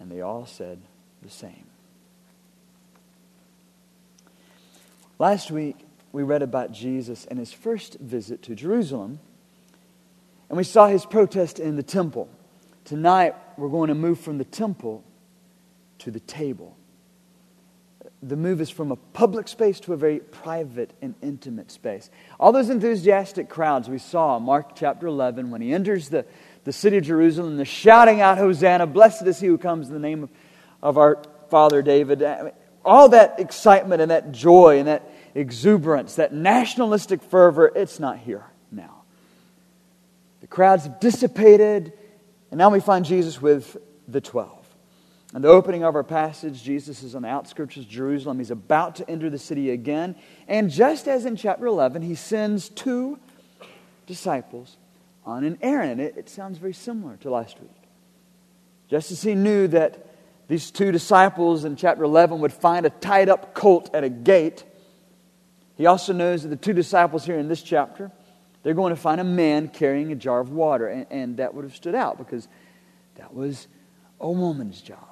And 0.00 0.10
they 0.10 0.22
all 0.22 0.46
said 0.46 0.80
the 1.22 1.30
same. 1.30 1.66
Last 5.18 5.50
week, 5.50 5.76
we 6.12 6.22
read 6.22 6.42
about 6.42 6.72
Jesus 6.72 7.26
and 7.26 7.38
his 7.38 7.52
first 7.52 8.00
visit 8.00 8.42
to 8.44 8.54
Jerusalem, 8.54 9.20
and 10.48 10.56
we 10.56 10.64
saw 10.64 10.86
his 10.86 11.04
protest 11.04 11.60
in 11.60 11.76
the 11.76 11.82
temple. 11.82 12.28
Tonight, 12.84 13.34
we're 13.56 13.68
going 13.68 13.88
to 13.88 13.94
move 13.94 14.18
from 14.18 14.38
the 14.38 14.44
temple 14.44 15.04
to 15.98 16.10
the 16.10 16.20
table. 16.20 16.76
The 18.22 18.36
move 18.36 18.60
is 18.60 18.70
from 18.70 18.90
a 18.90 18.96
public 18.96 19.46
space 19.46 19.78
to 19.80 19.92
a 19.92 19.96
very 19.96 20.18
private 20.18 20.92
and 21.00 21.14
intimate 21.22 21.70
space. 21.70 22.10
All 22.38 22.52
those 22.52 22.70
enthusiastic 22.70 23.48
crowds 23.48 23.88
we 23.88 23.98
saw 23.98 24.38
Mark 24.38 24.74
chapter 24.74 25.06
11 25.06 25.50
when 25.50 25.60
he 25.60 25.72
enters 25.72 26.08
the, 26.08 26.24
the 26.64 26.72
city 26.72 26.98
of 26.98 27.04
Jerusalem, 27.04 27.56
they're 27.56 27.64
shouting 27.64 28.20
out, 28.20 28.38
Hosanna, 28.38 28.86
blessed 28.86 29.26
is 29.26 29.40
he 29.40 29.46
who 29.46 29.58
comes 29.58 29.88
in 29.88 29.94
the 29.94 30.00
name 30.00 30.24
of, 30.24 30.30
of 30.82 30.98
our 30.98 31.22
father 31.48 31.82
David. 31.82 32.22
All 32.84 33.10
that 33.10 33.40
excitement 33.40 34.02
and 34.02 34.10
that 34.10 34.32
joy 34.32 34.78
and 34.78 34.88
that 34.88 35.10
exuberance, 35.34 36.16
that 36.16 36.32
nationalistic 36.32 37.22
fervor, 37.22 37.70
it's 37.74 37.98
not 38.00 38.18
here 38.18 38.44
now. 38.70 39.02
The 40.40 40.46
crowds 40.46 40.84
have 40.84 41.00
dissipated, 41.00 41.92
and 42.50 42.58
now 42.58 42.70
we 42.70 42.80
find 42.80 43.04
Jesus 43.04 43.40
with 43.40 43.76
the 44.08 44.20
twelve. 44.20 44.60
In 45.34 45.42
the 45.42 45.48
opening 45.48 45.84
of 45.84 45.94
our 45.94 46.02
passage, 46.02 46.62
Jesus 46.62 47.04
is 47.04 47.14
on 47.14 47.22
the 47.22 47.28
outskirts 47.28 47.76
of 47.76 47.88
Jerusalem. 47.88 48.38
He's 48.38 48.50
about 48.50 48.96
to 48.96 49.08
enter 49.08 49.30
the 49.30 49.38
city 49.38 49.70
again. 49.70 50.16
And 50.48 50.70
just 50.70 51.06
as 51.06 51.24
in 51.24 51.36
chapter 51.36 51.66
11, 51.66 52.02
he 52.02 52.16
sends 52.16 52.68
two 52.68 53.16
disciples 54.06 54.76
on 55.30 55.44
an 55.44 55.58
errand. 55.62 56.00
It, 56.00 56.16
it 56.16 56.28
sounds 56.28 56.58
very 56.58 56.74
similar 56.74 57.16
to 57.18 57.30
last 57.30 57.60
week. 57.60 57.70
Just 58.88 59.12
as 59.12 59.22
he 59.22 59.34
knew 59.34 59.68
that 59.68 60.06
these 60.48 60.70
two 60.70 60.90
disciples 60.90 61.64
in 61.64 61.76
chapter 61.76 62.02
11 62.02 62.40
would 62.40 62.52
find 62.52 62.84
a 62.84 62.90
tied 62.90 63.28
up 63.28 63.54
colt 63.54 63.90
at 63.94 64.02
a 64.02 64.08
gate, 64.08 64.64
he 65.76 65.86
also 65.86 66.12
knows 66.12 66.42
that 66.42 66.48
the 66.48 66.56
two 66.56 66.72
disciples 66.72 67.24
here 67.24 67.38
in 67.38 67.48
this 67.48 67.62
chapter, 67.62 68.10
they're 68.62 68.74
going 68.74 68.94
to 68.94 69.00
find 69.00 69.20
a 69.20 69.24
man 69.24 69.68
carrying 69.68 70.10
a 70.12 70.16
jar 70.16 70.40
of 70.40 70.50
water. 70.50 70.88
And, 70.88 71.06
and 71.10 71.36
that 71.36 71.54
would 71.54 71.64
have 71.64 71.76
stood 71.76 71.94
out 71.94 72.18
because 72.18 72.48
that 73.14 73.32
was 73.32 73.68
a 74.20 74.30
woman's 74.30 74.80
job. 74.80 75.06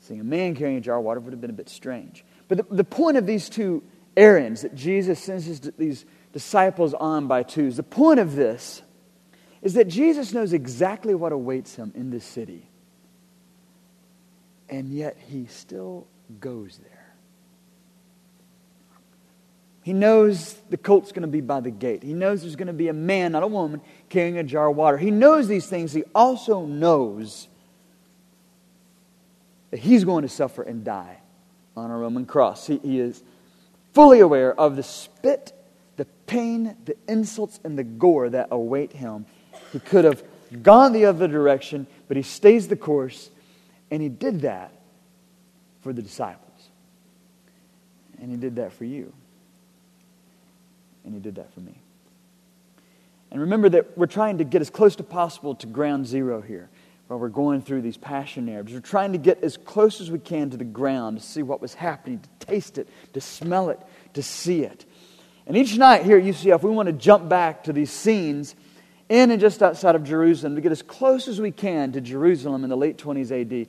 Seeing 0.00 0.20
a 0.20 0.24
man 0.24 0.54
carrying 0.54 0.78
a 0.78 0.80
jar 0.80 0.98
of 0.98 1.04
water 1.04 1.20
would 1.20 1.32
have 1.32 1.40
been 1.40 1.50
a 1.50 1.54
bit 1.54 1.68
strange. 1.68 2.24
But 2.48 2.58
the, 2.58 2.76
the 2.76 2.84
point 2.84 3.18
of 3.18 3.26
these 3.26 3.48
two 3.48 3.84
errands 4.16 4.62
that 4.62 4.74
Jesus 4.74 5.20
sends 5.20 5.44
his, 5.44 5.60
these 5.78 6.04
disciples 6.32 6.94
on 6.94 7.26
by 7.26 7.42
twos, 7.42 7.76
the 7.76 7.82
point 7.82 8.20
of 8.20 8.34
this 8.34 8.82
is 9.60 9.74
that 9.74 9.88
Jesus 9.88 10.32
knows 10.32 10.52
exactly 10.52 11.14
what 11.14 11.32
awaits 11.32 11.76
him 11.76 11.92
in 11.94 12.10
this 12.10 12.24
city. 12.24 12.68
And 14.68 14.92
yet 14.92 15.16
he 15.28 15.46
still 15.46 16.06
goes 16.40 16.78
there. 16.78 17.14
He 19.82 19.92
knows 19.92 20.54
the 20.70 20.76
colt's 20.76 21.10
going 21.10 21.22
to 21.22 21.28
be 21.28 21.40
by 21.40 21.60
the 21.60 21.70
gate. 21.70 22.02
He 22.02 22.14
knows 22.14 22.42
there's 22.42 22.56
going 22.56 22.68
to 22.68 22.72
be 22.72 22.88
a 22.88 22.92
man, 22.92 23.32
not 23.32 23.42
a 23.42 23.48
woman, 23.48 23.80
carrying 24.08 24.38
a 24.38 24.44
jar 24.44 24.70
of 24.70 24.76
water. 24.76 24.96
He 24.96 25.10
knows 25.10 25.48
these 25.48 25.66
things. 25.66 25.92
He 25.92 26.04
also 26.14 26.64
knows 26.64 27.48
that 29.70 29.80
he's 29.80 30.04
going 30.04 30.22
to 30.22 30.28
suffer 30.28 30.62
and 30.62 30.84
die 30.84 31.18
on 31.76 31.90
a 31.90 31.96
Roman 31.96 32.26
cross. 32.26 32.66
He, 32.66 32.78
he 32.78 33.00
is 33.00 33.22
fully 33.92 34.20
aware 34.20 34.58
of 34.58 34.76
the 34.76 34.82
spit, 34.82 35.52
pain, 36.32 36.76
the 36.84 36.96
insults, 37.08 37.60
and 37.64 37.78
the 37.78 37.84
gore 37.84 38.30
that 38.30 38.48
await 38.50 38.92
him. 38.92 39.26
He 39.72 39.78
could 39.78 40.04
have 40.04 40.22
gone 40.62 40.92
the 40.92 41.06
other 41.06 41.28
direction, 41.28 41.86
but 42.08 42.16
he 42.16 42.22
stays 42.22 42.68
the 42.68 42.76
course, 42.76 43.30
and 43.90 44.02
he 44.02 44.08
did 44.08 44.42
that 44.42 44.72
for 45.82 45.92
the 45.92 46.02
disciples. 46.02 46.48
And 48.20 48.30
he 48.30 48.36
did 48.36 48.56
that 48.56 48.72
for 48.72 48.84
you 48.84 49.12
and 51.04 51.14
He 51.14 51.20
did 51.20 51.36
that 51.36 51.52
for 51.52 51.60
me. 51.60 51.74
And 53.30 53.40
remember 53.40 53.68
that 53.70 53.96
we're 53.96 54.06
trying 54.06 54.38
to 54.38 54.44
get 54.44 54.60
as 54.60 54.70
close 54.70 54.96
to 54.96 55.02
possible 55.02 55.54
to 55.56 55.66
ground 55.66 56.06
zero 56.06 56.40
here 56.40 56.68
while 57.06 57.18
we're 57.18 57.28
going 57.28 57.62
through 57.62 57.82
these 57.82 57.96
passion 57.96 58.46
narratives. 58.46 58.74
We're 58.74 58.80
trying 58.80 59.12
to 59.12 59.18
get 59.18 59.42
as 59.42 59.56
close 59.56 60.00
as 60.00 60.10
we 60.10 60.18
can 60.18 60.50
to 60.50 60.56
the 60.56 60.64
ground 60.64 61.18
to 61.18 61.24
see 61.24 61.42
what 61.42 61.60
was 61.60 61.74
happening, 61.74 62.20
to 62.20 62.46
taste 62.46 62.78
it, 62.78 62.88
to 63.14 63.20
smell 63.20 63.70
it, 63.70 63.80
to 64.14 64.22
see 64.22 64.62
it. 64.62 64.84
And 65.46 65.56
each 65.56 65.76
night 65.76 66.04
here 66.04 66.18
at 66.18 66.24
UCF, 66.24 66.62
we 66.62 66.70
want 66.70 66.86
to 66.86 66.92
jump 66.92 67.28
back 67.28 67.64
to 67.64 67.72
these 67.72 67.90
scenes 67.90 68.54
in 69.08 69.30
and 69.30 69.40
just 69.40 69.62
outside 69.62 69.94
of 69.94 70.04
Jerusalem 70.04 70.54
to 70.54 70.60
get 70.60 70.72
as 70.72 70.82
close 70.82 71.28
as 71.28 71.40
we 71.40 71.50
can 71.50 71.92
to 71.92 72.00
Jerusalem 72.00 72.64
in 72.64 72.70
the 72.70 72.76
late 72.76 72.96
20s 72.98 73.30
AD. 73.30 73.68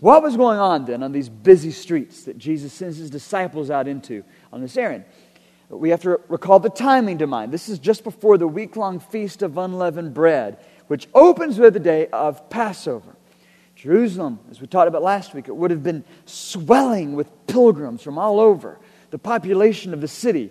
What 0.00 0.22
was 0.22 0.36
going 0.36 0.58
on 0.58 0.84
then 0.84 1.02
on 1.02 1.12
these 1.12 1.28
busy 1.28 1.72
streets 1.72 2.24
that 2.24 2.38
Jesus 2.38 2.72
sends 2.72 2.98
his 2.98 3.10
disciples 3.10 3.70
out 3.70 3.88
into 3.88 4.22
on 4.52 4.60
this 4.60 4.76
errand? 4.76 5.04
we 5.68 5.90
have 5.90 6.00
to 6.02 6.20
recall 6.28 6.58
the 6.58 6.70
timing 6.70 7.18
to 7.18 7.26
mind. 7.26 7.52
This 7.52 7.68
is 7.68 7.78
just 7.78 8.04
before 8.04 8.38
the 8.38 8.48
week 8.48 8.76
long 8.76 9.00
feast 9.00 9.42
of 9.42 9.58
unleavened 9.58 10.14
bread, 10.14 10.58
which 10.86 11.08
opens 11.14 11.58
with 11.58 11.74
the 11.74 11.80
day 11.80 12.06
of 12.08 12.48
Passover. 12.48 13.16
Jerusalem, 13.76 14.40
as 14.50 14.60
we 14.60 14.66
talked 14.66 14.88
about 14.88 15.02
last 15.02 15.34
week, 15.34 15.46
it 15.46 15.54
would 15.54 15.70
have 15.70 15.82
been 15.82 16.04
swelling 16.24 17.14
with 17.14 17.28
pilgrims 17.46 18.02
from 18.02 18.18
all 18.18 18.40
over. 18.40 18.78
The 19.10 19.18
population 19.18 19.92
of 19.92 20.00
the 20.00 20.08
city, 20.08 20.50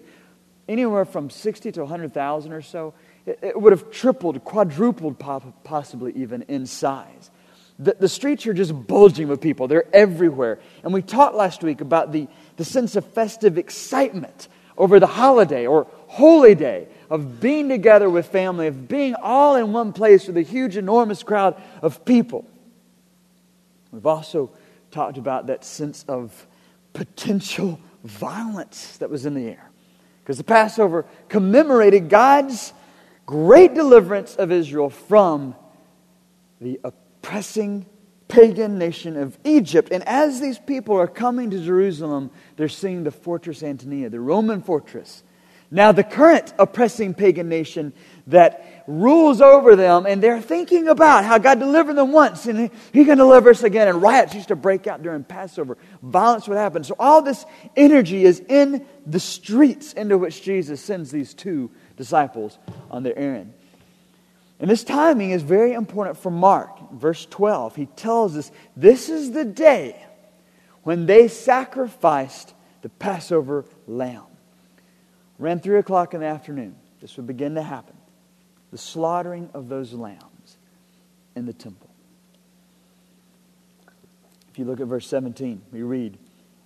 anywhere 0.67 1.05
from 1.05 1.29
60 1.29 1.71
to 1.73 1.81
100,000 1.81 2.51
or 2.51 2.61
so, 2.61 2.93
it, 3.25 3.39
it, 3.41 3.61
would 3.61 3.71
have 3.71 3.91
tripled, 3.91 4.43
quadrupled, 4.43 5.19
possibly 5.63 6.13
even 6.13 6.43
in 6.43 6.65
size. 6.65 7.31
The, 7.79 7.95
the 7.99 8.09
streets 8.09 8.47
are 8.47 8.53
just 8.53 8.87
bulging 8.87 9.27
with 9.27 9.41
people, 9.41 9.67
they're 9.67 9.93
everywhere. 9.93 10.59
And 10.83 10.93
we 10.93 11.01
talked 11.01 11.35
last 11.35 11.63
week 11.63 11.81
about 11.81 12.11
the, 12.11 12.27
the 12.55 12.65
sense 12.65 12.95
of 12.95 13.05
festive 13.05 13.57
excitement 13.57 14.47
over 14.77 14.99
the 14.99 15.07
holiday 15.07 15.65
or 15.65 15.87
holy 16.07 16.55
day 16.55 16.87
of 17.09 17.39
being 17.39 17.69
together 17.69 18.09
with 18.09 18.27
family, 18.27 18.67
of 18.67 18.87
being 18.87 19.15
all 19.15 19.55
in 19.55 19.73
one 19.73 19.93
place 19.93 20.27
with 20.27 20.37
a 20.37 20.41
huge, 20.41 20.77
enormous 20.77 21.23
crowd 21.23 21.61
of 21.81 22.03
people. 22.05 22.45
We've 23.91 24.05
also 24.05 24.51
talked 24.91 25.17
about 25.17 25.47
that 25.47 25.63
sense 25.63 26.05
of 26.07 26.47
potential 26.93 27.79
violence 28.03 28.97
that 28.97 29.09
was 29.09 29.25
in 29.25 29.33
the 29.33 29.47
air. 29.47 29.66
Because 30.27 30.39
the 30.39 30.43
Passover 30.43 31.05
commemorated 31.29 32.09
God's 32.09 32.73
great 33.25 33.73
deliverance 33.73 34.35
of 34.35 34.51
Israel 34.51 34.89
from 34.89 35.55
the 36.59 36.81
oppressing 36.83 37.85
pagan 38.27 38.77
nation 38.77 39.15
of 39.15 39.37
Egypt. 39.45 39.87
And 39.89 40.05
as 40.05 40.41
these 40.41 40.59
people 40.59 40.97
are 40.97 41.07
coming 41.07 41.49
to 41.51 41.63
Jerusalem, 41.63 42.29
they're 42.57 42.67
seeing 42.67 43.05
the 43.05 43.11
fortress 43.11 43.63
Antonia, 43.63 44.09
the 44.09 44.19
Roman 44.19 44.61
fortress. 44.61 45.23
Now, 45.69 45.91
the 45.91 46.03
current 46.03 46.53
oppressing 46.57 47.13
pagan 47.13 47.49
nation 47.49 47.91
that 48.27 48.83
rules 48.87 49.41
over 49.41 49.75
them, 49.75 50.05
and 50.05 50.23
they're 50.23 50.39
thinking 50.39 50.87
about 50.87 51.25
how 51.25 51.37
God 51.39 51.59
delivered 51.59 51.95
them 51.95 52.13
once 52.13 52.45
and 52.45 52.71
He 52.93 53.03
can 53.03 53.17
deliver 53.17 53.49
us 53.49 53.63
again. 53.63 53.89
And 53.89 54.01
riots 54.01 54.33
used 54.33 54.47
to 54.47 54.55
break 54.55 54.87
out 54.87 55.03
during 55.03 55.25
Passover, 55.25 55.77
violence 56.01 56.47
would 56.47 56.57
happen. 56.57 56.85
So, 56.85 56.95
all 56.97 57.21
this 57.21 57.45
energy 57.75 58.23
is 58.23 58.39
in 58.39 58.85
the 59.05 59.19
streets 59.19 59.91
into 59.91 60.17
which 60.17 60.41
Jesus 60.41 60.79
sends 60.79 61.11
these 61.11 61.33
two 61.33 61.69
disciples 61.97 62.57
on 62.89 63.03
their 63.03 63.17
errand. 63.17 63.53
And 64.59 64.69
this 64.69 64.85
timing 64.85 65.31
is 65.31 65.41
very 65.41 65.73
important 65.73 66.17
for 66.17 66.31
Mark. 66.31 66.93
Verse 66.93 67.25
12, 67.25 67.75
he 67.75 67.85
tells 67.87 68.37
us 68.37 68.51
this 68.75 69.09
is 69.09 69.31
the 69.31 69.45
day 69.45 70.01
when 70.83 71.05
they 71.05 71.27
sacrificed 71.27 72.53
the 72.81 72.89
Passover 72.89 73.65
lamb. 73.85 74.23
Around 75.39 75.63
3 75.63 75.79
o'clock 75.79 76.13
in 76.13 76.21
the 76.21 76.25
afternoon, 76.25 76.75
this 76.99 77.15
would 77.17 77.27
begin 77.27 77.55
to 77.55 77.61
happen. 77.61 77.95
The 78.71 78.77
slaughtering 78.77 79.49
of 79.53 79.69
those 79.69 79.93
lambs 79.93 80.57
in 81.35 81.45
the 81.45 81.53
temple. 81.53 81.89
If 84.49 84.59
you 84.59 84.65
look 84.65 84.79
at 84.79 84.87
verse 84.87 85.07
17, 85.07 85.61
we 85.71 85.83
read, 85.83 86.17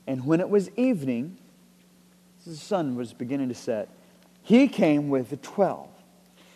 And 0.07 0.25
when 0.25 0.39
it 0.39 0.49
was 0.49 0.69
evening, 0.77 1.37
the 2.45 2.55
sun 2.55 2.95
was 2.95 3.13
beginning 3.13 3.49
to 3.49 3.55
set, 3.55 3.89
he 4.41 4.67
came 4.67 5.09
with 5.09 5.29
the 5.29 5.37
twelve. 5.37 5.89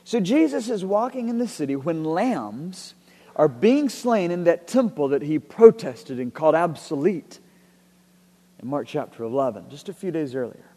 So 0.04 0.20
Jesus 0.20 0.70
is 0.70 0.86
walking 0.86 1.30
in 1.30 1.38
the 1.38 1.48
city 1.48 1.76
when 1.76 2.04
lambs 2.04 2.94
are 3.36 3.48
being 3.48 3.90
slain 3.90 4.32
in 4.32 4.46
that 4.46 4.68
temple 4.68 5.10
that 5.10 5.22
he 5.22 5.40
protested 5.40 6.20
and 6.20 6.34
called 6.34 6.56
obsolete 6.56 7.40
in 8.62 8.70
Mark 8.70 8.88
chapter 8.88 9.24
11, 9.24 9.70
just 9.70 9.90
a 9.90 9.94
few 9.94 10.12
days 10.12 10.36
earlier. 10.36 10.70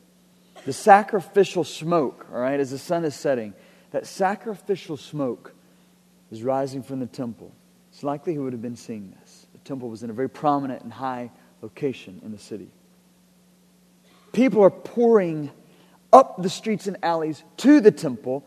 The 0.69 0.75
sacrificial 0.75 1.65
smoke, 1.65 2.27
all 2.31 2.41
right, 2.41 2.61
as 2.61 2.73
the 2.73 2.77
sun 2.77 3.07
is 3.07 3.15
setting, 3.15 3.55
that 3.91 4.07
sacrificial 4.07 4.99
smoke 4.99 5.55
is 6.31 6.43
rising 6.43 6.83
from 6.83 7.01
the 7.01 7.07
temple. 7.07 7.53
It's 7.91 8.03
likely 8.03 8.35
he 8.35 8.39
would 8.39 8.53
have 8.53 8.61
been 8.61 8.77
seeing 8.77 9.15
this. 9.19 9.47
The 9.55 9.61
temple 9.61 9.89
was 9.89 10.03
in 10.03 10.11
a 10.11 10.13
very 10.13 10.29
prominent 10.29 10.83
and 10.83 10.93
high 10.93 11.31
location 11.63 12.21
in 12.23 12.33
the 12.33 12.39
city. 12.39 12.69
People 14.33 14.63
are 14.63 14.69
pouring 14.69 15.51
up 16.13 16.43
the 16.43 16.51
streets 16.51 16.87
and 16.87 16.99
alleys 17.03 17.43
to 17.57 17.81
the 17.81 17.91
temple 17.91 18.45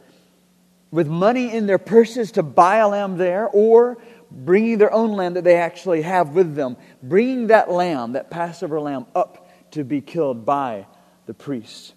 with 0.92 1.08
money 1.08 1.52
in 1.52 1.66
their 1.66 1.80
purses 1.80 2.34
to 2.34 2.44
buy 2.44 2.76
a 2.76 2.88
lamb 2.88 3.18
there 3.18 3.48
or 3.48 3.98
bringing 4.30 4.78
their 4.78 4.94
own 4.94 5.14
lamb 5.14 5.34
that 5.34 5.44
they 5.44 5.56
actually 5.56 6.04
have 6.04 6.36
with 6.36 6.54
them, 6.54 6.78
bringing 7.02 7.48
that 7.48 7.72
lamb, 7.72 8.12
that 8.12 8.30
Passover 8.30 8.80
lamb, 8.80 9.08
up 9.16 9.50
to 9.72 9.84
be 9.84 10.02
killed 10.02 10.46
by 10.46 10.86
the 11.26 11.34
priest. 11.34 11.96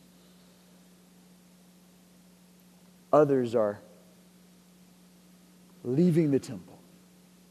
Others 3.14 3.54
are 3.54 3.80
leaving 5.84 6.32
the 6.32 6.40
temple 6.40 6.80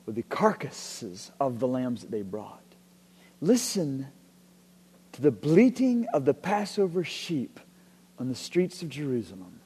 with 0.05 0.15
the 0.15 0.23
carcasses 0.23 1.31
of 1.39 1.59
the 1.59 1.69
lambs 1.69 2.01
that 2.01 2.11
they 2.11 2.21
brought. 2.21 2.59
Listen 3.39 4.07
to 5.13 5.21
the 5.21 5.31
bleating 5.31 6.05
of 6.13 6.25
the 6.25 6.33
Passover 6.33 7.05
sheep 7.05 7.61
on 8.19 8.27
the 8.27 8.35
streets 8.35 8.81
of 8.81 8.89
Jerusalem 8.89 9.61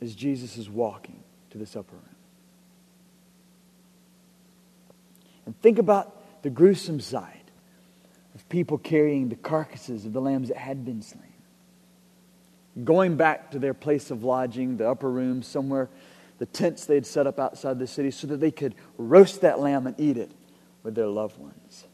as 0.00 0.16
Jesus 0.16 0.56
is 0.56 0.68
walking 0.68 1.22
to 1.50 1.58
this 1.58 1.76
upper 1.76 1.94
room. 1.94 2.16
And 5.46 5.56
think 5.62 5.78
about 5.78 6.42
the 6.42 6.50
gruesome 6.50 6.98
sight 6.98 7.52
of 8.34 8.48
people 8.48 8.78
carrying 8.78 9.28
the 9.28 9.36
carcasses 9.36 10.06
of 10.06 10.12
the 10.12 10.20
lambs 10.20 10.48
that 10.48 10.56
had 10.56 10.84
been 10.84 11.02
slain. 11.02 11.33
Going 12.82 13.16
back 13.16 13.52
to 13.52 13.58
their 13.58 13.74
place 13.74 14.10
of 14.10 14.24
lodging, 14.24 14.76
the 14.76 14.88
upper 14.88 15.10
room, 15.10 15.42
somewhere, 15.42 15.88
the 16.38 16.46
tents 16.46 16.86
they 16.86 16.96
had 16.96 17.06
set 17.06 17.26
up 17.26 17.38
outside 17.38 17.78
the 17.78 17.86
city 17.86 18.10
so 18.10 18.26
that 18.26 18.40
they 18.40 18.50
could 18.50 18.74
roast 18.98 19.42
that 19.42 19.60
lamb 19.60 19.86
and 19.86 19.98
eat 19.98 20.16
it 20.16 20.32
with 20.82 20.94
their 20.94 21.06
loved 21.06 21.38
ones. 21.38 21.86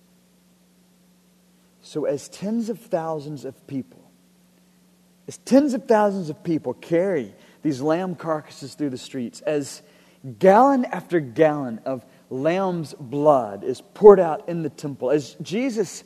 So, 1.82 2.04
as 2.04 2.28
tens 2.28 2.68
of 2.68 2.78
thousands 2.78 3.44
of 3.44 3.66
people, 3.66 4.10
as 5.28 5.38
tens 5.38 5.74
of 5.74 5.86
thousands 5.86 6.30
of 6.30 6.42
people 6.42 6.74
carry 6.74 7.34
these 7.62 7.80
lamb 7.80 8.14
carcasses 8.14 8.74
through 8.74 8.90
the 8.90 8.98
streets, 8.98 9.40
as 9.42 9.82
gallon 10.38 10.84
after 10.86 11.20
gallon 11.20 11.80
of 11.84 12.04
lamb's 12.30 12.94
blood 12.94 13.64
is 13.64 13.80
poured 13.80 14.20
out 14.20 14.48
in 14.48 14.62
the 14.62 14.70
temple, 14.70 15.10
as 15.10 15.36
Jesus 15.42 16.04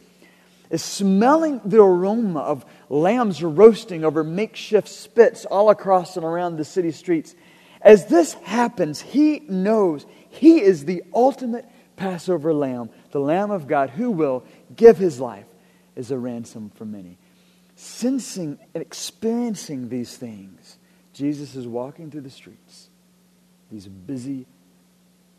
is 0.74 0.82
smelling 0.82 1.60
the 1.64 1.80
aroma 1.80 2.40
of 2.40 2.66
lambs 2.88 3.40
roasting 3.44 4.04
over 4.04 4.24
makeshift 4.24 4.88
spits 4.88 5.44
all 5.44 5.70
across 5.70 6.16
and 6.16 6.26
around 6.26 6.56
the 6.56 6.64
city 6.64 6.90
streets, 6.90 7.36
as 7.80 8.06
this 8.06 8.32
happens, 8.42 9.00
he 9.00 9.38
knows 9.48 10.04
he 10.30 10.60
is 10.60 10.84
the 10.84 11.04
ultimate 11.14 11.64
Passover 11.94 12.52
lamb, 12.52 12.90
the 13.12 13.20
Lamb 13.20 13.52
of 13.52 13.68
God 13.68 13.90
who 13.90 14.10
will 14.10 14.42
give 14.74 14.98
his 14.98 15.20
life 15.20 15.46
as 15.96 16.10
a 16.10 16.18
ransom 16.18 16.72
for 16.74 16.84
many. 16.84 17.18
Sensing 17.76 18.58
and 18.74 18.82
experiencing 18.82 19.90
these 19.90 20.16
things, 20.16 20.78
Jesus 21.12 21.54
is 21.54 21.68
walking 21.68 22.10
through 22.10 22.22
the 22.22 22.30
streets, 22.30 22.88
these 23.70 23.86
busy 23.86 24.44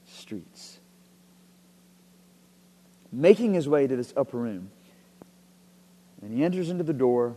streets, 0.08 0.80
making 3.12 3.54
his 3.54 3.68
way 3.68 3.86
to 3.86 3.98
this 3.98 4.14
upper 4.16 4.38
room. 4.38 4.72
And 6.26 6.36
he 6.36 6.44
enters 6.44 6.72
into 6.72 6.84
the 6.84 6.94
door 6.94 7.36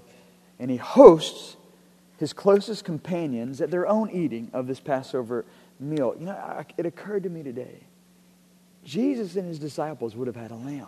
and 0.58 0.70
he 0.70 0.78
hosts 0.78 1.56
his 2.16 2.32
closest 2.32 2.84
companions 2.84 3.60
at 3.60 3.70
their 3.70 3.86
own 3.86 4.10
eating 4.10 4.50
of 4.54 4.66
this 4.66 4.80
Passover 4.80 5.44
meal. 5.78 6.16
You 6.18 6.26
know, 6.26 6.64
it 6.76 6.86
occurred 6.86 7.24
to 7.24 7.28
me 7.28 7.42
today 7.42 7.80
Jesus 8.84 9.36
and 9.36 9.46
his 9.46 9.58
disciples 9.58 10.16
would 10.16 10.26
have 10.26 10.36
had 10.36 10.50
a 10.50 10.56
lamb. 10.56 10.86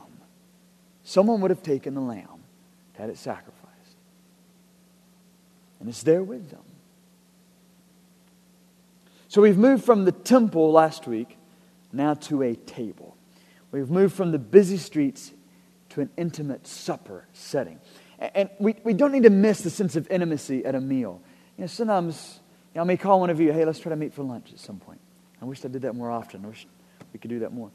Someone 1.05 1.43
would 1.43 1.51
have 1.51 1.63
taken 1.63 1.95
the 1.95 2.01
lamb, 2.01 2.43
had 2.95 3.11
it 3.11 3.19
sacrificed. 3.19 3.59
And 5.79 5.89
it's 5.89 6.03
there 6.03 6.23
with 6.23 6.51
them. 6.51 6.63
So 9.29 9.43
we've 9.43 9.59
moved 9.59 9.85
from 9.85 10.07
the 10.07 10.13
temple 10.13 10.73
last 10.73 11.07
week 11.07 11.37
now 11.93 12.15
to 12.15 12.43
a 12.43 12.55
table. 12.55 13.17
We've 13.71 13.91
moved 13.91 14.15
from 14.15 14.33
the 14.33 14.39
busy 14.39 14.79
streets 14.79 15.33
to 15.91 16.01
an 16.01 16.11
intimate 16.17 16.67
supper 16.67 17.27
setting. 17.33 17.81
And 18.21 18.51
we, 18.59 18.77
we 18.85 18.93
don't 18.93 19.13
need 19.13 19.23
to 19.23 19.31
miss 19.31 19.63
the 19.63 19.71
sense 19.71 19.97
of 19.97 20.11
intimacy 20.11 20.65
at 20.65 20.75
a 20.75 20.81
meal. 20.81 21.23
You 21.57 21.63
know, 21.63 21.67
sometimes 21.67 22.41
you 22.75 22.79
know, 22.79 22.83
I 22.83 22.85
may 22.85 22.97
call 22.97 23.21
one 23.21 23.31
of 23.31 23.41
you, 23.41 23.53
hey, 23.53 23.65
let's 23.65 23.79
try 23.79 23.91
to 23.91 23.97
meet 23.97 24.13
for 24.13 24.23
lunch 24.23 24.53
at 24.53 24.61
some 24.61 24.79
point. 24.79 25.01
I 25.41 25.47
wish 25.47 25.65
I 25.65 25.69
did 25.69 25.83
that 25.83 25.95
more 25.95 26.11
often. 26.11 26.45
I 26.45 26.49
wish 26.49 26.67
we 27.13 27.19
could 27.19 27.31
do 27.31 27.41
that 27.41 27.53
more. 27.53 27.71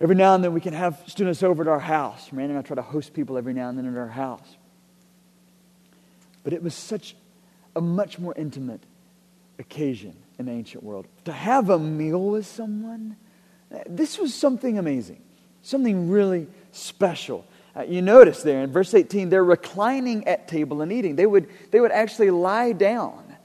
Every 0.00 0.14
now 0.14 0.34
and 0.34 0.42
then 0.42 0.52
we 0.52 0.60
can 0.60 0.74
have 0.74 1.00
students 1.06 1.42
over 1.42 1.62
at 1.62 1.68
our 1.68 1.78
house. 1.78 2.32
Randy 2.32 2.54
and 2.54 2.58
I 2.58 2.62
try 2.62 2.74
to 2.74 2.82
host 2.82 3.14
people 3.14 3.38
every 3.38 3.52
now 3.52 3.68
and 3.68 3.78
then 3.78 3.86
at 3.86 3.98
our 3.98 4.08
house. 4.08 4.56
But 6.42 6.52
it 6.52 6.62
was 6.62 6.74
such 6.74 7.16
a 7.74 7.80
much 7.80 8.18
more 8.18 8.34
intimate 8.36 8.80
occasion 9.58 10.14
in 10.38 10.46
the 10.46 10.52
ancient 10.52 10.82
world. 10.82 11.06
To 11.24 11.32
have 11.32 11.70
a 11.70 11.78
meal 11.78 12.22
with 12.30 12.46
someone, 12.46 13.16
this 13.88 14.18
was 14.18 14.34
something 14.34 14.78
amazing, 14.78 15.22
something 15.62 16.10
really 16.10 16.46
special. 16.72 17.46
Uh, 17.76 17.82
you 17.82 18.00
notice 18.00 18.42
there 18.42 18.62
in 18.62 18.72
verse 18.72 18.94
18, 18.94 19.28
they're 19.28 19.44
reclining 19.44 20.26
at 20.26 20.48
table 20.48 20.80
and 20.80 20.90
eating. 20.90 21.16
They 21.16 21.26
would, 21.26 21.48
they 21.70 21.80
would 21.80 21.92
actually 21.92 22.30
lie 22.30 22.72
down 22.72 23.36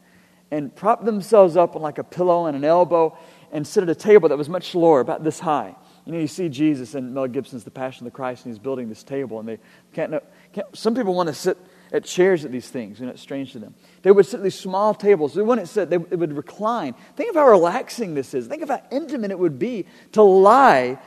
and 0.51 0.73
prop 0.73 1.03
themselves 1.03 1.57
up 1.57 1.75
on 1.75 1.81
like 1.81 1.97
a 1.97 2.03
pillow 2.03 2.45
and 2.45 2.55
an 2.55 2.63
elbow 2.63 3.17
and 3.51 3.67
sit 3.67 3.83
at 3.83 3.89
a 3.89 3.95
table 3.95 4.29
that 4.29 4.37
was 4.37 4.47
much 4.47 4.73
lower, 4.73 5.01
about 5.01 5.23
this 5.23 5.39
high. 5.39 5.75
You 6.05 6.13
know, 6.13 6.19
you 6.19 6.27
see 6.27 6.47
Jesus 6.49 6.95
in 6.95 7.13
Mel 7.13 7.27
Gibson's 7.27 7.63
The 7.63 7.71
Passion 7.71 8.07
of 8.07 8.13
the 8.13 8.15
Christ, 8.15 8.45
and 8.45 8.53
he's 8.53 8.59
building 8.59 8.89
this 8.89 9.03
table, 9.03 9.39
and 9.39 9.47
they 9.47 9.59
can't, 9.93 10.13
can't 10.53 10.67
some 10.75 10.95
people 10.95 11.13
want 11.13 11.27
to 11.27 11.35
sit 11.35 11.57
at 11.91 12.05
chairs 12.05 12.45
at 12.45 12.51
these 12.51 12.69
things. 12.69 12.99
You 12.99 13.05
know, 13.05 13.11
it's 13.11 13.21
strange 13.21 13.51
to 13.51 13.59
them. 13.59 13.75
They 14.01 14.11
would 14.11 14.25
sit 14.25 14.37
at 14.37 14.43
these 14.43 14.57
small 14.57 14.93
tables. 14.93 15.33
They 15.33 15.41
wouldn't 15.41 15.67
sit, 15.67 15.89
they, 15.89 15.97
they 15.97 16.15
would 16.15 16.33
recline. 16.33 16.95
Think 17.17 17.29
of 17.29 17.35
how 17.35 17.47
relaxing 17.47 18.15
this 18.15 18.33
is. 18.33 18.47
Think 18.47 18.63
of 18.63 18.69
how 18.69 18.81
intimate 18.91 19.31
it 19.31 19.39
would 19.39 19.59
be 19.59 19.85
to 20.13 20.23
lie 20.23 20.97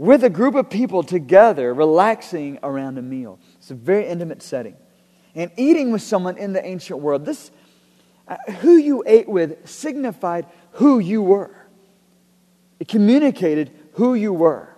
with 0.00 0.24
a 0.24 0.30
group 0.30 0.54
of 0.54 0.70
people 0.70 1.02
together, 1.02 1.74
relaxing 1.74 2.58
around 2.62 2.96
a 2.96 3.02
meal. 3.02 3.38
It's 3.58 3.70
a 3.70 3.74
very 3.74 4.06
intimate 4.06 4.40
setting. 4.40 4.74
And 5.34 5.50
eating 5.58 5.92
with 5.92 6.00
someone 6.00 6.38
in 6.38 6.54
the 6.54 6.66
ancient 6.66 7.00
world, 7.00 7.26
this, 7.26 7.50
uh, 8.26 8.38
who 8.60 8.78
you 8.78 9.04
ate 9.06 9.28
with 9.28 9.68
signified 9.68 10.46
who 10.72 11.00
you 11.00 11.20
were. 11.20 11.54
It 12.78 12.88
communicated 12.88 13.72
who 13.92 14.14
you 14.14 14.32
were. 14.32 14.74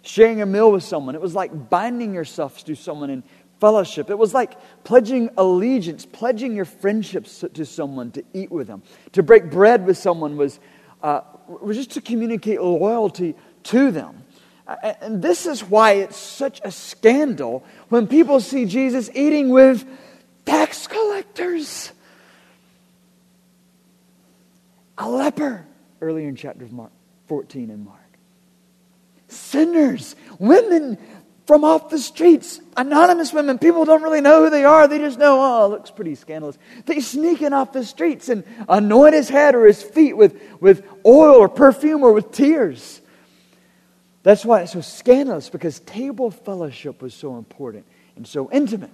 Sharing 0.00 0.40
a 0.40 0.46
meal 0.46 0.72
with 0.72 0.84
someone, 0.84 1.14
it 1.14 1.20
was 1.20 1.34
like 1.34 1.68
binding 1.68 2.14
yourself 2.14 2.64
to 2.64 2.74
someone 2.74 3.10
in 3.10 3.24
fellowship. 3.60 4.08
It 4.08 4.16
was 4.16 4.32
like 4.32 4.56
pledging 4.84 5.28
allegiance, 5.36 6.06
pledging 6.06 6.56
your 6.56 6.64
friendships 6.64 7.44
to 7.52 7.66
someone 7.66 8.10
to 8.12 8.24
eat 8.32 8.50
with 8.50 8.68
them. 8.68 8.82
To 9.12 9.22
break 9.22 9.50
bread 9.50 9.84
with 9.84 9.98
someone 9.98 10.38
was, 10.38 10.60
uh, 11.02 11.20
was 11.46 11.76
just 11.76 11.90
to 11.90 12.00
communicate 12.00 12.58
loyalty 12.62 13.34
to 13.64 13.90
them. 13.90 14.21
Uh, 14.66 14.94
and 15.00 15.22
this 15.22 15.46
is 15.46 15.62
why 15.62 15.92
it's 15.92 16.16
such 16.16 16.60
a 16.64 16.70
scandal 16.70 17.64
when 17.88 18.06
people 18.06 18.40
see 18.40 18.64
Jesus 18.64 19.10
eating 19.14 19.50
with 19.50 19.84
tax 20.46 20.86
collectors. 20.86 21.92
A 24.98 25.08
leper, 25.08 25.66
earlier 26.00 26.28
in 26.28 26.36
chapter 26.36 26.66
Mark 26.66 26.92
14 27.26 27.70
in 27.70 27.84
Mark. 27.84 27.98
Sinners, 29.28 30.14
women 30.38 30.98
from 31.46 31.64
off 31.64 31.90
the 31.90 31.98
streets, 31.98 32.60
anonymous 32.76 33.32
women. 33.32 33.58
People 33.58 33.84
don't 33.84 34.02
really 34.02 34.22
know 34.22 34.44
who 34.44 34.50
they 34.50 34.64
are. 34.64 34.86
They 34.86 34.98
just 34.98 35.18
know, 35.18 35.38
oh, 35.40 35.66
it 35.66 35.68
looks 35.68 35.90
pretty 35.90 36.14
scandalous. 36.14 36.56
They 36.86 37.00
sneak 37.00 37.42
in 37.42 37.52
off 37.52 37.72
the 37.72 37.84
streets 37.84 38.28
and 38.28 38.44
anoint 38.68 39.14
his 39.14 39.28
head 39.28 39.54
or 39.54 39.66
his 39.66 39.82
feet 39.82 40.16
with, 40.16 40.40
with 40.60 40.86
oil 41.04 41.34
or 41.34 41.48
perfume 41.50 42.04
or 42.04 42.12
with 42.12 42.32
tears. 42.32 43.01
That's 44.22 44.44
why 44.44 44.62
it's 44.62 44.72
so 44.72 44.80
scandalous 44.80 45.50
because 45.50 45.80
table 45.80 46.30
fellowship 46.30 47.02
was 47.02 47.12
so 47.12 47.36
important 47.36 47.86
and 48.16 48.26
so 48.26 48.50
intimate. 48.50 48.90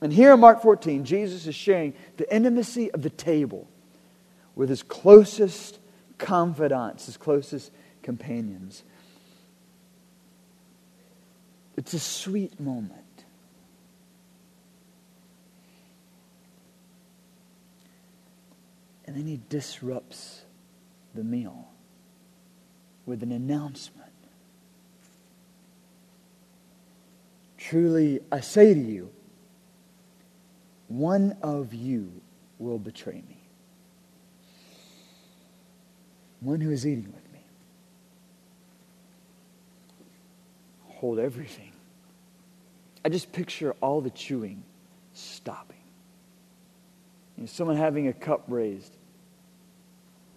And 0.00 0.12
here 0.12 0.34
in 0.34 0.40
Mark 0.40 0.62
14, 0.62 1.04
Jesus 1.04 1.46
is 1.46 1.54
sharing 1.54 1.94
the 2.16 2.34
intimacy 2.34 2.90
of 2.90 3.02
the 3.02 3.10
table 3.10 3.68
with 4.54 4.68
his 4.68 4.82
closest 4.82 5.78
confidants, 6.18 7.06
his 7.06 7.16
closest 7.16 7.70
companions. 8.02 8.82
It's 11.76 11.94
a 11.94 11.98
sweet 11.98 12.60
moment. 12.60 12.98
And 19.06 19.16
then 19.16 19.26
he 19.26 19.40
disrupts 19.48 20.42
the 21.14 21.24
meal 21.24 21.68
with 23.06 23.22
an 23.22 23.32
announcement. 23.32 24.01
Truly, 27.68 28.18
I 28.32 28.40
say 28.40 28.74
to 28.74 28.80
you, 28.80 29.10
one 30.88 31.36
of 31.42 31.72
you 31.72 32.12
will 32.58 32.78
betray 32.78 33.22
me. 33.28 33.38
One 36.40 36.60
who 36.60 36.72
is 36.72 36.84
eating 36.84 37.06
with 37.06 37.32
me. 37.32 37.38
Hold 40.88 41.20
everything. 41.20 41.70
I 43.04 43.10
just 43.10 43.30
picture 43.32 43.76
all 43.80 44.00
the 44.00 44.10
chewing 44.10 44.64
stopping. 45.14 45.76
You 47.36 47.42
know, 47.44 47.46
someone 47.46 47.76
having 47.76 48.08
a 48.08 48.12
cup 48.12 48.42
raised, 48.48 48.96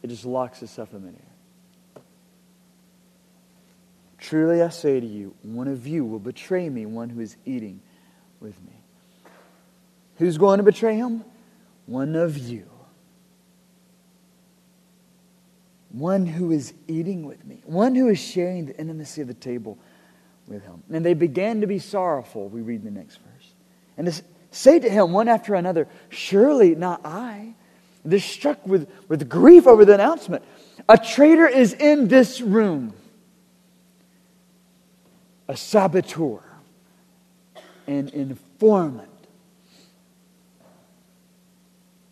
it 0.03 0.07
just 0.09 0.25
locks 0.25 0.61
itself 0.61 0.93
in 0.93 1.05
midair. 1.05 1.24
Truly 4.25 4.63
I 4.63 4.69
say 4.69 4.99
to 4.99 5.05
you, 5.05 5.35
one 5.43 5.67
of 5.67 5.85
you 5.85 6.03
will 6.03 6.17
betray 6.17 6.67
me, 6.67 6.88
one 6.88 7.09
who 7.09 7.19
is 7.19 7.38
eating 7.45 7.79
with 8.39 8.59
me. 8.63 8.73
Who's 10.15 10.39
going 10.39 10.57
to 10.57 10.63
betray 10.63 10.95
him? 10.95 11.23
One 11.85 12.15
of 12.15 12.35
you. 12.35 12.67
One 15.91 16.25
who 16.25 16.49
is 16.49 16.73
eating 16.88 17.27
with 17.27 17.45
me, 17.45 17.61
one 17.65 17.93
who 17.93 18.09
is 18.09 18.17
sharing 18.17 18.65
the 18.65 18.75
intimacy 18.79 19.21
of 19.21 19.27
the 19.27 19.35
table 19.35 19.77
with 20.47 20.63
him. 20.63 20.81
And 20.89 21.05
they 21.05 21.13
began 21.13 21.61
to 21.61 21.67
be 21.67 21.77
sorrowful, 21.77 22.49
we 22.49 22.61
read 22.61 22.83
in 22.83 22.85
the 22.85 22.99
next 22.99 23.17
verse. 23.17 23.53
And 23.95 24.23
say 24.49 24.79
to 24.79 24.89
him 24.89 25.11
one 25.11 25.27
after 25.27 25.53
another, 25.53 25.88
Surely 26.09 26.73
not 26.73 27.05
I. 27.05 27.53
They're 28.03 28.19
struck 28.19 28.65
with, 28.65 28.89
with 29.07 29.29
grief 29.29 29.67
over 29.67 29.85
the 29.85 29.93
announcement. 29.93 30.43
A 30.89 30.97
traitor 30.97 31.47
is 31.47 31.73
in 31.73 32.07
this 32.07 32.41
room 32.41 32.95
a 35.47 35.55
saboteur, 35.55 36.41
an 37.88 38.10
informant. 38.10 39.10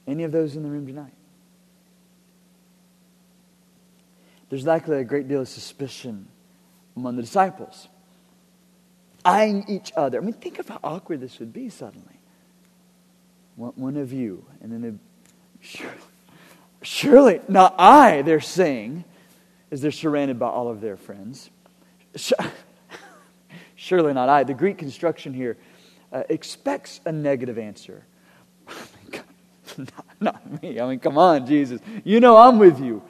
Any 0.06 0.24
of 0.24 0.32
those 0.32 0.56
in 0.56 0.64
the 0.64 0.70
room 0.70 0.86
tonight? 0.86 1.14
There's 4.50 4.66
likely 4.66 4.98
a 4.98 5.04
great 5.04 5.28
deal 5.28 5.42
of 5.42 5.48
suspicion 5.48 6.28
among 6.96 7.16
the 7.16 7.24
disciples, 7.24 7.88
eyeing 9.26 9.66
each 9.68 9.92
other. 9.96 10.20
I 10.20 10.22
mean, 10.22 10.34
think 10.34 10.60
of 10.60 10.70
how 10.70 10.80
awkward 10.84 11.22
this 11.22 11.40
would 11.40 11.54
be 11.54 11.70
suddenly. 11.70 12.20
One, 13.56 13.98
of 13.98 14.12
you, 14.12 14.46
and 14.62 14.72
then 14.72 15.00
surely, 15.60 15.96
surely, 16.82 17.40
not 17.48 17.76
I, 17.80 18.24
they're 18.24 18.42
saying, 18.42 19.06
as 19.72 19.82
they're 19.82 19.92
surrounded 19.92 20.38
by 20.38 20.48
all 20.48 20.70
of 20.70 20.82
their 20.82 20.98
friends. 20.98 21.50
Surely 23.84 24.14
not 24.14 24.30
I. 24.30 24.46
The 24.46 24.54
Greek 24.54 24.78
construction 24.78 25.34
here 25.34 25.58
uh, 26.14 26.24
expects 26.30 27.02
a 27.06 27.12
negative 27.12 27.58
answer. 27.58 28.06
not, 29.78 29.90
not 30.22 30.62
me. 30.62 30.80
I 30.80 30.88
mean, 30.88 31.00
come 31.00 31.18
on, 31.18 31.46
Jesus. 31.46 31.82
You 32.06 32.22
know 32.22 32.38
I'm 32.38 32.60
with 32.60 32.80
you. 32.80 33.04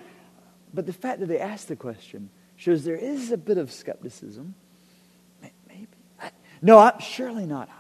But 0.74 0.88
the 0.88 0.94
fact 0.94 1.20
that 1.20 1.28
they 1.28 1.38
asked 1.38 1.68
the 1.68 1.76
question 1.76 2.32
shows 2.56 2.84
there 2.84 2.96
is 2.96 3.32
a 3.32 3.38
bit 3.38 3.60
of 3.60 3.72
skepticism. 3.72 4.56
Maybe. 5.70 5.86
I, 6.20 6.32
no, 6.64 6.80
I'm 6.80 7.00
surely 7.00 7.46
not 7.46 7.70
I. 7.70 7.74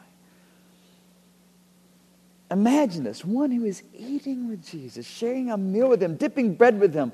Imagine 2.53 3.03
this 3.03 3.25
one 3.25 3.49
who 3.49 3.65
is 3.65 3.82
eating 3.97 4.49
with 4.49 4.63
Jesus, 4.63 5.08
sharing 5.08 5.49
a 5.49 5.58
meal 5.58 5.89
with 5.89 6.03
him, 6.03 6.15
dipping 6.15 6.53
bread 6.53 6.79
with 6.79 6.93
him. 6.93 7.12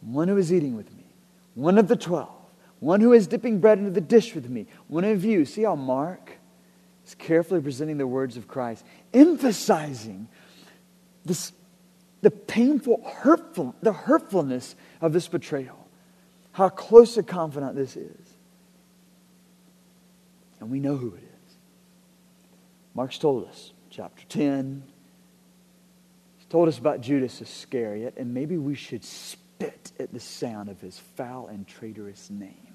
One 0.00 0.28
who 0.28 0.36
is 0.36 0.52
eating 0.52 0.76
with 0.76 0.94
me, 0.94 1.06
one 1.54 1.76
of 1.76 1.88
the 1.88 1.96
twelve 1.96 2.41
one 2.82 3.00
who 3.00 3.12
is 3.12 3.28
dipping 3.28 3.60
bread 3.60 3.78
into 3.78 3.92
the 3.92 4.00
dish 4.00 4.34
with 4.34 4.50
me. 4.50 4.66
One 4.88 5.04
of 5.04 5.24
you. 5.24 5.44
See 5.44 5.62
how 5.62 5.76
Mark 5.76 6.32
is 7.06 7.14
carefully 7.14 7.60
presenting 7.60 7.96
the 7.96 8.08
words 8.08 8.36
of 8.36 8.48
Christ, 8.48 8.84
emphasizing 9.14 10.26
this, 11.24 11.52
the 12.22 12.32
painful, 12.32 13.08
hurtful, 13.18 13.76
the 13.82 13.92
hurtfulness 13.92 14.74
of 15.00 15.12
this 15.12 15.28
betrayal. 15.28 15.78
How 16.50 16.70
close 16.70 17.16
a 17.16 17.22
confidant 17.22 17.76
this 17.76 17.96
is. 17.96 18.34
And 20.58 20.68
we 20.68 20.80
know 20.80 20.96
who 20.96 21.14
it 21.14 21.22
is. 21.22 21.54
Mark's 22.96 23.16
told 23.16 23.46
us, 23.46 23.72
chapter 23.90 24.24
10. 24.28 24.82
He's 26.36 26.46
told 26.46 26.66
us 26.66 26.78
about 26.78 27.00
Judas 27.00 27.40
Iscariot, 27.40 28.14
and 28.16 28.34
maybe 28.34 28.56
we 28.56 28.74
should 28.74 29.04
spit 29.04 29.92
at 30.00 30.12
the 30.12 30.18
sound 30.18 30.68
of 30.68 30.80
his 30.80 30.98
foul 30.98 31.46
and 31.46 31.64
traitorous 31.64 32.28
name. 32.28 32.71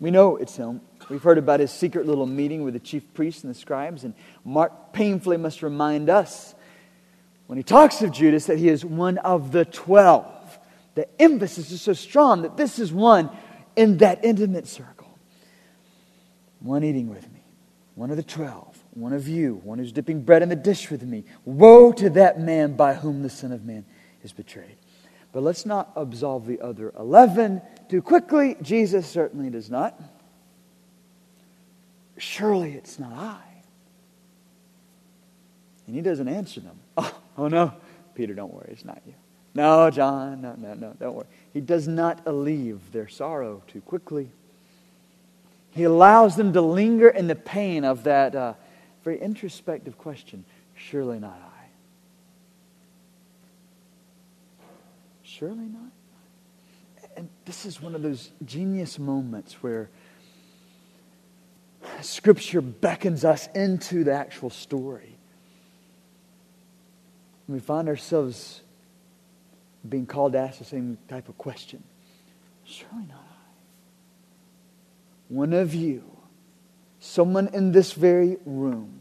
We 0.00 0.10
know 0.10 0.36
it's 0.36 0.56
him. 0.56 0.80
We've 1.10 1.22
heard 1.22 1.38
about 1.38 1.60
his 1.60 1.70
secret 1.70 2.06
little 2.06 2.26
meeting 2.26 2.64
with 2.64 2.74
the 2.74 2.80
chief 2.80 3.12
priests 3.12 3.44
and 3.44 3.54
the 3.54 3.58
scribes, 3.58 4.02
and 4.04 4.14
Mark 4.44 4.92
painfully 4.92 5.36
must 5.36 5.62
remind 5.62 6.08
us 6.08 6.54
when 7.46 7.58
he 7.58 7.62
talks 7.62 8.00
of 8.00 8.10
Judas 8.10 8.46
that 8.46 8.58
he 8.58 8.68
is 8.68 8.84
one 8.84 9.18
of 9.18 9.52
the 9.52 9.64
twelve. 9.64 10.58
The 10.94 11.06
emphasis 11.20 11.70
is 11.70 11.82
so 11.82 11.92
strong 11.92 12.42
that 12.42 12.56
this 12.56 12.78
is 12.78 12.92
one 12.92 13.30
in 13.76 13.98
that 13.98 14.24
intimate 14.24 14.66
circle. 14.66 15.18
One 16.60 16.82
eating 16.82 17.08
with 17.08 17.30
me, 17.32 17.42
one 17.94 18.10
of 18.10 18.16
the 18.16 18.22
twelve, 18.22 18.82
one 18.92 19.12
of 19.12 19.28
you, 19.28 19.60
one 19.64 19.78
who's 19.78 19.92
dipping 19.92 20.22
bread 20.22 20.42
in 20.42 20.48
the 20.48 20.56
dish 20.56 20.90
with 20.90 21.02
me. 21.02 21.24
Woe 21.44 21.92
to 21.92 22.10
that 22.10 22.40
man 22.40 22.74
by 22.74 22.94
whom 22.94 23.22
the 23.22 23.30
Son 23.30 23.52
of 23.52 23.64
Man 23.64 23.84
is 24.22 24.32
betrayed. 24.32 24.76
But 25.32 25.42
let's 25.42 25.64
not 25.64 25.90
absolve 25.94 26.46
the 26.46 26.60
other 26.60 26.92
11 26.98 27.62
too 27.88 28.02
quickly. 28.02 28.56
Jesus 28.62 29.06
certainly 29.08 29.50
does 29.50 29.70
not. 29.70 30.00
Surely 32.18 32.72
it's 32.72 32.98
not 32.98 33.12
I. 33.12 33.40
And 35.86 35.94
he 35.96 36.02
doesn't 36.02 36.28
answer 36.28 36.60
them. 36.60 36.78
Oh, 36.96 37.14
oh 37.38 37.48
no. 37.48 37.72
Peter, 38.14 38.34
don't 38.34 38.52
worry, 38.52 38.68
it's 38.72 38.84
not 38.84 39.00
you. 39.06 39.14
No, 39.54 39.90
John, 39.90 40.42
no, 40.42 40.54
no, 40.56 40.74
no, 40.74 40.94
don't 40.98 41.14
worry. 41.14 41.26
He 41.52 41.60
does 41.60 41.88
not 41.88 42.20
alleviate 42.26 42.92
their 42.92 43.08
sorrow 43.08 43.62
too 43.66 43.80
quickly. 43.80 44.28
He 45.72 45.84
allows 45.84 46.36
them 46.36 46.52
to 46.52 46.60
linger 46.60 47.08
in 47.08 47.26
the 47.26 47.34
pain 47.34 47.84
of 47.84 48.04
that 48.04 48.34
uh, 48.34 48.54
very 49.04 49.20
introspective 49.20 49.96
question 49.98 50.44
Surely 50.74 51.18
not 51.18 51.40
I. 51.42 51.59
Surely 55.40 55.64
not. 55.64 55.90
And 57.16 57.30
this 57.46 57.64
is 57.64 57.80
one 57.80 57.94
of 57.94 58.02
those 58.02 58.30
genius 58.44 58.98
moments 58.98 59.54
where 59.62 59.88
Scripture 62.02 62.60
beckons 62.60 63.24
us 63.24 63.48
into 63.54 64.04
the 64.04 64.12
actual 64.12 64.50
story. 64.50 65.16
And 67.46 67.54
we 67.54 67.60
find 67.60 67.88
ourselves 67.88 68.60
being 69.88 70.04
called 70.04 70.34
to 70.34 70.38
ask 70.40 70.58
the 70.58 70.64
same 70.66 70.98
type 71.08 71.30
of 71.30 71.38
question. 71.38 71.82
Surely 72.64 73.06
not 73.06 73.24
I. 73.26 73.48
One 75.28 75.54
of 75.54 75.74
you, 75.74 76.04
someone 76.98 77.48
in 77.54 77.72
this 77.72 77.92
very 77.92 78.36
room, 78.44 79.00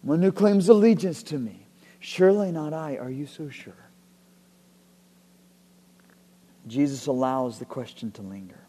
one 0.00 0.22
who 0.22 0.32
claims 0.32 0.70
allegiance 0.70 1.22
to 1.24 1.38
me, 1.38 1.66
surely 2.00 2.50
not 2.50 2.72
I. 2.72 2.96
Are 2.96 3.10
you 3.10 3.26
so 3.26 3.50
sure? 3.50 3.85
Jesus 6.66 7.06
allows 7.06 7.58
the 7.58 7.64
question 7.64 8.10
to 8.12 8.22
linger. 8.22 8.60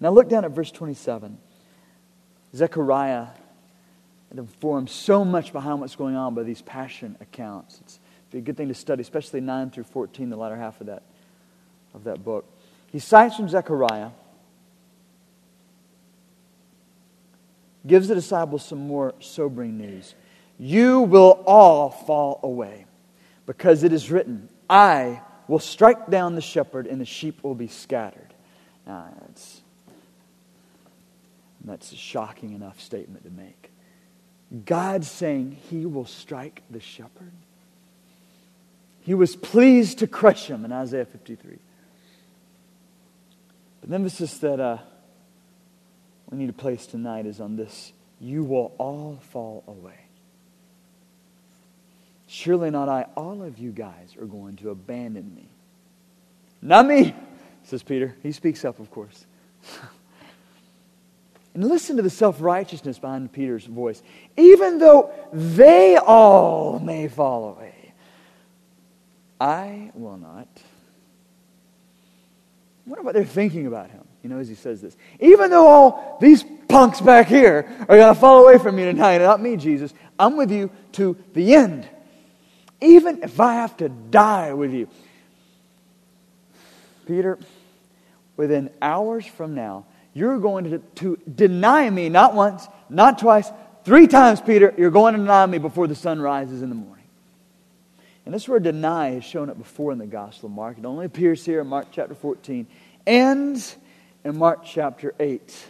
Now 0.00 0.10
look 0.10 0.28
down 0.28 0.44
at 0.44 0.52
verse 0.52 0.70
27. 0.70 1.38
Zechariah 2.54 3.28
informs 4.36 4.92
so 4.92 5.24
much 5.24 5.52
behind 5.52 5.80
what's 5.80 5.96
going 5.96 6.16
on 6.16 6.34
by 6.34 6.42
these 6.42 6.62
passion 6.62 7.16
accounts. 7.20 7.80
It's 7.80 7.98
a 8.32 8.40
good 8.40 8.56
thing 8.56 8.68
to 8.68 8.74
study, 8.74 9.02
especially 9.02 9.40
9 9.40 9.70
through 9.70 9.84
14, 9.84 10.30
the 10.30 10.36
latter 10.36 10.56
half 10.56 10.80
of 10.80 10.86
that, 10.86 11.02
of 11.94 12.04
that 12.04 12.24
book. 12.24 12.44
He 12.90 12.98
cites 12.98 13.36
from 13.36 13.48
Zechariah, 13.48 14.10
gives 17.86 18.08
the 18.08 18.14
disciples 18.14 18.64
some 18.64 18.86
more 18.86 19.14
sobering 19.20 19.76
news. 19.76 20.14
You 20.58 21.00
will 21.00 21.42
all 21.46 21.90
fall 21.90 22.40
away, 22.42 22.86
because 23.46 23.82
it 23.82 23.92
is 23.92 24.10
written, 24.10 24.48
I 24.70 25.20
will 25.48 25.58
strike 25.58 26.08
down 26.08 26.34
the 26.34 26.40
shepherd, 26.40 26.86
and 26.86 27.00
the 27.00 27.04
sheep 27.04 27.42
will 27.42 27.54
be 27.54 27.68
scattered. 27.68 28.34
Now, 28.86 29.12
that's, 29.20 29.60
that's 31.64 31.92
a 31.92 31.96
shocking 31.96 32.52
enough 32.52 32.80
statement 32.80 33.24
to 33.24 33.30
make. 33.30 33.70
God 34.64 35.04
saying 35.04 35.56
he 35.70 35.86
will 35.86 36.06
strike 36.06 36.62
the 36.70 36.80
shepherd? 36.80 37.32
He 39.00 39.14
was 39.14 39.34
pleased 39.34 39.98
to 39.98 40.06
crush 40.06 40.46
him 40.46 40.64
in 40.64 40.72
Isaiah 40.72 41.06
53. 41.06 41.58
But 43.80 43.90
the 43.90 43.94
emphasis 43.94 44.38
that 44.38 44.60
uh, 44.60 44.78
we 46.30 46.38
need 46.38 46.46
to 46.46 46.52
place 46.52 46.86
tonight 46.86 47.26
is 47.26 47.40
on 47.40 47.56
this 47.56 47.92
you 48.20 48.44
will 48.44 48.72
all 48.78 49.18
fall 49.30 49.64
away. 49.66 50.01
Surely 52.32 52.70
not 52.70 52.88
I. 52.88 53.04
All 53.14 53.42
of 53.42 53.58
you 53.58 53.72
guys 53.72 54.16
are 54.18 54.24
going 54.24 54.56
to 54.56 54.70
abandon 54.70 55.34
me. 55.34 55.50
Not 56.62 56.86
me, 56.86 57.14
says 57.62 57.82
Peter. 57.82 58.16
He 58.22 58.32
speaks 58.32 58.64
up, 58.64 58.80
of 58.80 58.90
course. 58.90 59.26
and 61.54 61.62
listen 61.62 61.96
to 61.96 62.02
the 62.02 62.08
self 62.08 62.40
righteousness 62.40 62.98
behind 62.98 63.30
Peter's 63.34 63.66
voice. 63.66 64.02
Even 64.38 64.78
though 64.78 65.10
they 65.30 65.98
all 65.98 66.78
may 66.78 67.06
fall 67.06 67.50
away. 67.50 67.92
I 69.38 69.90
will 69.92 70.16
not. 70.16 70.48
I 72.86 72.90
wonder 72.90 73.02
what 73.02 73.12
they're 73.12 73.26
thinking 73.26 73.66
about 73.66 73.90
him, 73.90 74.04
you 74.22 74.30
know, 74.30 74.38
as 74.38 74.48
he 74.48 74.54
says 74.54 74.80
this. 74.80 74.96
Even 75.20 75.50
though 75.50 75.66
all 75.66 76.16
these 76.18 76.46
punks 76.66 77.02
back 77.02 77.26
here 77.26 77.70
are 77.80 77.96
going 77.98 78.14
to 78.14 78.18
fall 78.18 78.42
away 78.42 78.56
from 78.56 78.76
me 78.76 78.84
tonight, 78.84 79.18
not 79.18 79.42
me, 79.42 79.58
Jesus, 79.58 79.92
I'm 80.18 80.38
with 80.38 80.50
you 80.50 80.70
to 80.92 81.14
the 81.34 81.54
end. 81.54 81.86
Even 82.82 83.22
if 83.22 83.40
I 83.40 83.54
have 83.54 83.76
to 83.78 83.88
die 83.88 84.52
with 84.52 84.72
you. 84.72 84.88
Peter, 87.06 87.38
within 88.36 88.70
hours 88.80 89.24
from 89.24 89.54
now, 89.54 89.86
you're 90.14 90.38
going 90.38 90.70
to, 90.70 90.78
to 90.96 91.16
deny 91.34 91.88
me 91.88 92.08
not 92.08 92.34
once, 92.34 92.68
not 92.88 93.18
twice, 93.18 93.50
three 93.84 94.06
times, 94.06 94.40
Peter. 94.40 94.74
You're 94.76 94.90
going 94.90 95.14
to 95.14 95.20
deny 95.20 95.46
me 95.46 95.58
before 95.58 95.86
the 95.86 95.94
sun 95.94 96.20
rises 96.20 96.62
in 96.62 96.68
the 96.68 96.74
morning. 96.74 97.04
And 98.24 98.34
this 98.34 98.48
word 98.48 98.62
deny 98.62 99.10
has 99.10 99.24
shown 99.24 99.50
up 99.50 99.58
before 99.58 99.92
in 99.92 99.98
the 99.98 100.06
Gospel 100.06 100.48
of 100.48 100.54
Mark. 100.54 100.78
It 100.78 100.84
only 100.84 101.06
appears 101.06 101.44
here 101.44 101.60
in 101.60 101.66
Mark 101.66 101.88
chapter 101.90 102.14
14 102.14 102.66
and 103.06 103.74
in 104.24 104.38
Mark 104.38 104.64
chapter 104.64 105.14
8. 105.18 105.68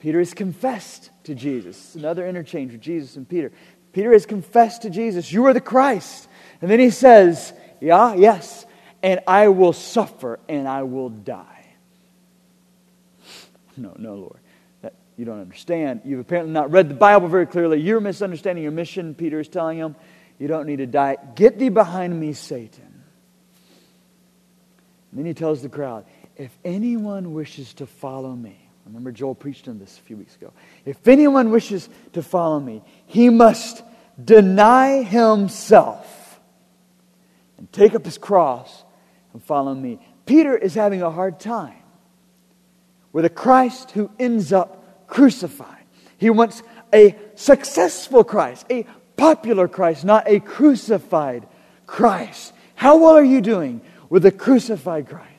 Peter 0.00 0.18
has 0.18 0.34
confessed 0.34 1.10
to 1.24 1.34
Jesus. 1.34 1.94
Another 1.94 2.26
interchange 2.26 2.72
with 2.72 2.80
Jesus 2.80 3.16
and 3.16 3.28
Peter. 3.28 3.52
Peter 3.92 4.12
has 4.12 4.26
confessed 4.26 4.82
to 4.82 4.90
Jesus, 4.90 5.32
You 5.32 5.46
are 5.46 5.54
the 5.54 5.60
Christ. 5.60 6.28
And 6.60 6.70
then 6.70 6.80
he 6.80 6.90
says, 6.90 7.52
Yeah, 7.80 8.14
yes, 8.14 8.66
and 9.02 9.20
I 9.26 9.48
will 9.48 9.72
suffer 9.72 10.38
and 10.48 10.66
I 10.68 10.82
will 10.82 11.10
die. 11.10 11.44
No, 13.76 13.94
no, 13.96 14.14
Lord. 14.16 14.40
That, 14.82 14.94
you 15.16 15.24
don't 15.24 15.40
understand. 15.40 16.00
You've 16.04 16.18
apparently 16.18 16.52
not 16.52 16.72
read 16.72 16.88
the 16.88 16.94
Bible 16.94 17.28
very 17.28 17.46
clearly. 17.46 17.80
You're 17.80 18.00
misunderstanding 18.00 18.64
your 18.64 18.72
mission, 18.72 19.14
Peter 19.14 19.38
is 19.38 19.46
telling 19.46 19.78
him. 19.78 19.94
You 20.40 20.48
don't 20.48 20.66
need 20.66 20.78
to 20.78 20.86
die. 20.86 21.16
Get 21.36 21.60
thee 21.60 21.68
behind 21.68 22.18
me, 22.18 22.32
Satan. 22.32 23.04
And 25.10 25.18
then 25.18 25.26
he 25.26 25.34
tells 25.34 25.62
the 25.62 25.68
crowd, 25.68 26.06
if 26.36 26.56
anyone 26.64 27.34
wishes 27.34 27.74
to 27.74 27.86
follow 27.86 28.34
me, 28.34 28.67
remember 28.88 29.12
Joel 29.12 29.34
preached 29.34 29.68
on 29.68 29.78
this 29.78 29.98
a 29.98 30.00
few 30.02 30.16
weeks 30.16 30.34
ago. 30.36 30.52
If 30.84 31.06
anyone 31.06 31.50
wishes 31.50 31.88
to 32.14 32.22
follow 32.22 32.58
me, 32.58 32.82
he 33.06 33.28
must 33.28 33.82
deny 34.22 35.02
himself 35.02 36.40
and 37.58 37.70
take 37.72 37.94
up 37.94 38.04
his 38.04 38.18
cross 38.18 38.84
and 39.32 39.42
follow 39.42 39.74
me. 39.74 40.00
Peter 40.26 40.56
is 40.56 40.74
having 40.74 41.02
a 41.02 41.10
hard 41.10 41.38
time 41.38 41.76
with 43.12 43.24
a 43.24 43.30
Christ 43.30 43.90
who 43.92 44.10
ends 44.18 44.52
up 44.52 45.06
crucified. 45.06 45.84
He 46.16 46.30
wants 46.30 46.62
a 46.92 47.14
successful 47.34 48.24
Christ, 48.24 48.66
a 48.70 48.86
popular 49.16 49.68
Christ, 49.68 50.04
not 50.04 50.24
a 50.26 50.40
crucified 50.40 51.46
Christ. 51.86 52.52
How 52.74 52.96
well 52.96 53.16
are 53.16 53.24
you 53.24 53.40
doing 53.40 53.80
with 54.08 54.24
a 54.24 54.32
crucified 54.32 55.08
Christ? 55.08 55.37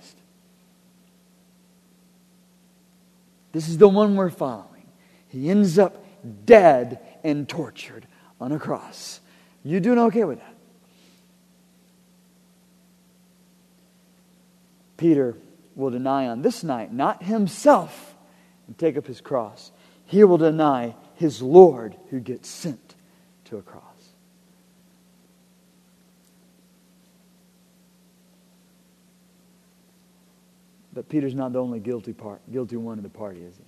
This 3.51 3.67
is 3.67 3.77
the 3.77 3.89
one 3.89 4.15
we're 4.15 4.29
following. 4.29 4.85
He 5.27 5.49
ends 5.49 5.79
up 5.79 6.05
dead 6.45 6.99
and 7.23 7.47
tortured 7.47 8.07
on 8.39 8.51
a 8.51 8.59
cross. 8.59 9.21
You 9.63 9.79
doing 9.79 9.99
okay 9.99 10.23
with 10.23 10.39
that? 10.39 10.55
Peter 14.97 15.35
will 15.75 15.89
deny 15.89 16.27
on 16.27 16.41
this 16.41 16.63
night, 16.63 16.93
not 16.93 17.23
himself, 17.23 18.15
and 18.67 18.77
take 18.77 18.97
up 18.97 19.07
his 19.07 19.21
cross. 19.21 19.71
He 20.05 20.23
will 20.23 20.37
deny 20.37 20.95
his 21.15 21.41
Lord 21.41 21.95
who 22.09 22.19
gets 22.19 22.49
sent 22.49 22.95
to 23.45 23.57
a 23.57 23.61
cross. 23.61 23.88
But 30.99 31.07
Peter's 31.07 31.33
not 31.33 31.53
the 31.53 31.61
only 31.61 31.79
guilty 31.79 32.11
part, 32.11 32.41
guilty 32.51 32.75
one 32.75 32.97
in 32.97 33.03
the 33.03 33.09
party, 33.09 33.41
is 33.41 33.55
he? 33.55 33.63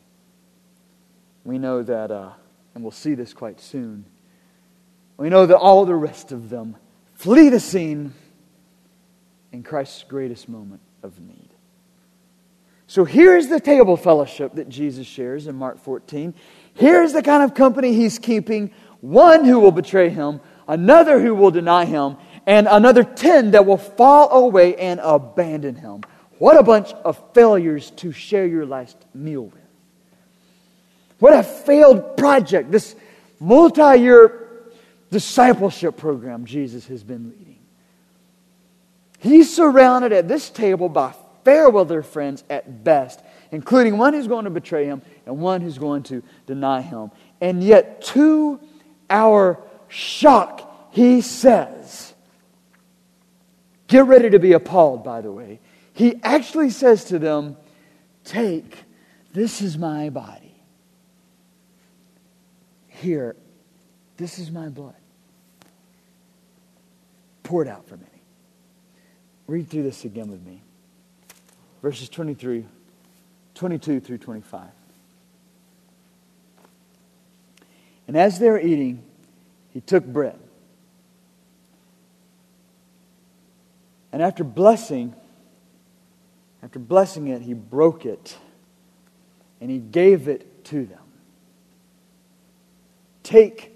We 1.45 1.59
know 1.59 1.81
that, 1.81 2.11
uh, 2.11 2.31
and 2.75 2.83
we'll 2.83 2.91
see 2.91 3.13
this 3.13 3.31
quite 3.31 3.61
soon. 3.61 4.03
We 5.15 5.29
know 5.29 5.45
that 5.45 5.55
all 5.55 5.85
the 5.85 5.95
rest 5.95 6.33
of 6.33 6.49
them 6.49 6.75
flee 7.13 7.47
the 7.47 7.61
scene 7.61 8.13
in 9.53 9.63
Christ's 9.63 10.03
greatest 10.03 10.49
moment 10.49 10.81
of 11.03 11.21
need. 11.21 11.47
So 12.87 13.05
here's 13.05 13.47
the 13.47 13.61
table 13.61 13.95
fellowship 13.95 14.55
that 14.55 14.67
Jesus 14.67 15.07
shares 15.07 15.47
in 15.47 15.55
Mark 15.55 15.79
14. 15.79 16.33
Here's 16.73 17.13
the 17.13 17.23
kind 17.23 17.43
of 17.43 17.53
company 17.53 17.93
he's 17.93 18.19
keeping 18.19 18.73
one 18.99 19.45
who 19.45 19.61
will 19.61 19.71
betray 19.71 20.09
him, 20.09 20.41
another 20.67 21.21
who 21.21 21.33
will 21.33 21.51
deny 21.51 21.85
him, 21.85 22.17
and 22.45 22.67
another 22.69 23.05
ten 23.05 23.51
that 23.51 23.65
will 23.65 23.77
fall 23.77 24.45
away 24.47 24.75
and 24.75 24.99
abandon 25.01 25.75
him. 25.75 26.01
What 26.41 26.57
a 26.57 26.63
bunch 26.63 26.91
of 27.05 27.21
failures 27.35 27.91
to 27.97 28.11
share 28.11 28.47
your 28.47 28.65
last 28.65 28.97
meal 29.13 29.43
with. 29.43 29.61
What 31.19 31.35
a 31.35 31.43
failed 31.43 32.17
project, 32.17 32.71
this 32.71 32.95
multi 33.39 34.01
year 34.01 34.49
discipleship 35.11 35.97
program 35.97 36.45
Jesus 36.45 36.87
has 36.87 37.03
been 37.03 37.29
leading. 37.29 37.59
He's 39.19 39.55
surrounded 39.55 40.13
at 40.13 40.27
this 40.27 40.49
table 40.49 40.89
by 40.89 41.13
fair 41.45 41.69
weather 41.69 42.01
friends 42.01 42.43
at 42.49 42.83
best, 42.83 43.21
including 43.51 43.99
one 43.99 44.15
who's 44.15 44.27
going 44.27 44.45
to 44.45 44.49
betray 44.49 44.85
him 44.85 45.03
and 45.27 45.37
one 45.37 45.61
who's 45.61 45.77
going 45.77 46.01
to 46.05 46.23
deny 46.47 46.81
him. 46.81 47.11
And 47.39 47.63
yet, 47.63 48.01
to 48.15 48.59
our 49.11 49.59
shock, 49.89 50.89
he 50.89 51.21
says, 51.21 52.15
Get 53.85 54.05
ready 54.05 54.31
to 54.31 54.39
be 54.39 54.53
appalled, 54.53 55.03
by 55.03 55.21
the 55.21 55.31
way. 55.31 55.59
He 56.01 56.15
actually 56.23 56.71
says 56.71 57.05
to 57.05 57.19
them, 57.19 57.55
Take, 58.23 58.75
this 59.33 59.61
is 59.61 59.77
my 59.77 60.09
body. 60.09 60.55
Here, 62.87 63.35
this 64.17 64.39
is 64.39 64.49
my 64.49 64.69
blood. 64.69 64.95
Poured 67.43 67.67
out 67.67 67.87
for 67.87 67.97
many. 67.97 68.09
Read 69.45 69.69
through 69.69 69.83
this 69.83 70.03
again 70.03 70.31
with 70.31 70.43
me. 70.43 70.63
Verses 71.83 72.09
23, 72.09 72.65
22 73.53 73.99
through 73.99 74.17
25. 74.17 74.63
And 78.07 78.17
as 78.17 78.39
they 78.39 78.49
were 78.49 78.59
eating, 78.59 79.03
he 79.69 79.81
took 79.81 80.03
bread. 80.03 80.39
And 84.11 84.23
after 84.23 84.43
blessing, 84.43 85.13
after 86.63 86.79
blessing 86.79 87.27
it, 87.27 87.41
he 87.41 87.53
broke 87.53 88.05
it 88.05 88.37
and 89.59 89.69
he 89.69 89.77
gave 89.77 90.27
it 90.27 90.65
to 90.65 90.85
them. 90.85 90.99
Take, 93.23 93.71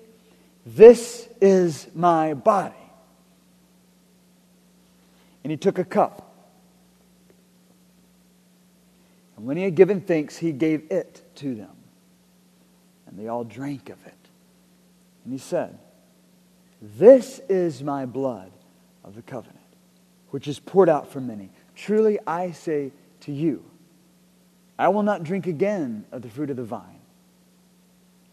this 0.65 1.28
is 1.41 1.88
my 1.93 2.34
body. 2.34 2.76
And 5.43 5.52
he 5.52 5.58
took 5.58 5.78
a 5.78 5.84
cup. 5.84 6.34
And 9.38 9.45
when 9.45 9.58
he 9.58 9.63
had 9.63 9.76
given 9.76 10.02
thanks, 10.02 10.38
he 10.38 10.52
gave 10.52 10.91
it 10.91 11.21
to 11.36 11.54
them. 11.54 11.76
And 13.06 13.17
they 13.17 13.28
all 13.28 13.43
drank 13.43 13.89
of 13.89 14.04
it. 14.06 14.13
And 15.24 15.34
he 15.34 15.39
said, 15.39 15.78
This 16.82 17.39
is 17.48 17.84
my 17.84 18.06
blood 18.06 18.52
of 19.04 19.15
the 19.15 19.21
covenant, 19.21 19.60
which 20.32 20.48
is 20.48 20.60
poured 20.60 20.89
out 20.89 21.12
for 21.12 21.21
many. 21.21 21.52
Truly 21.76 22.20
I 22.26 22.52
say 22.52 22.92
to 23.22 23.32
you, 23.32 23.64
I 24.78 24.90
will 24.90 25.04
not 25.04 25.24
drink 25.24 25.48
again 25.48 26.06
of 26.12 26.22
the 26.22 26.30
fruit 26.30 26.50
of 26.50 26.58
the 26.58 26.64
vine 26.64 27.00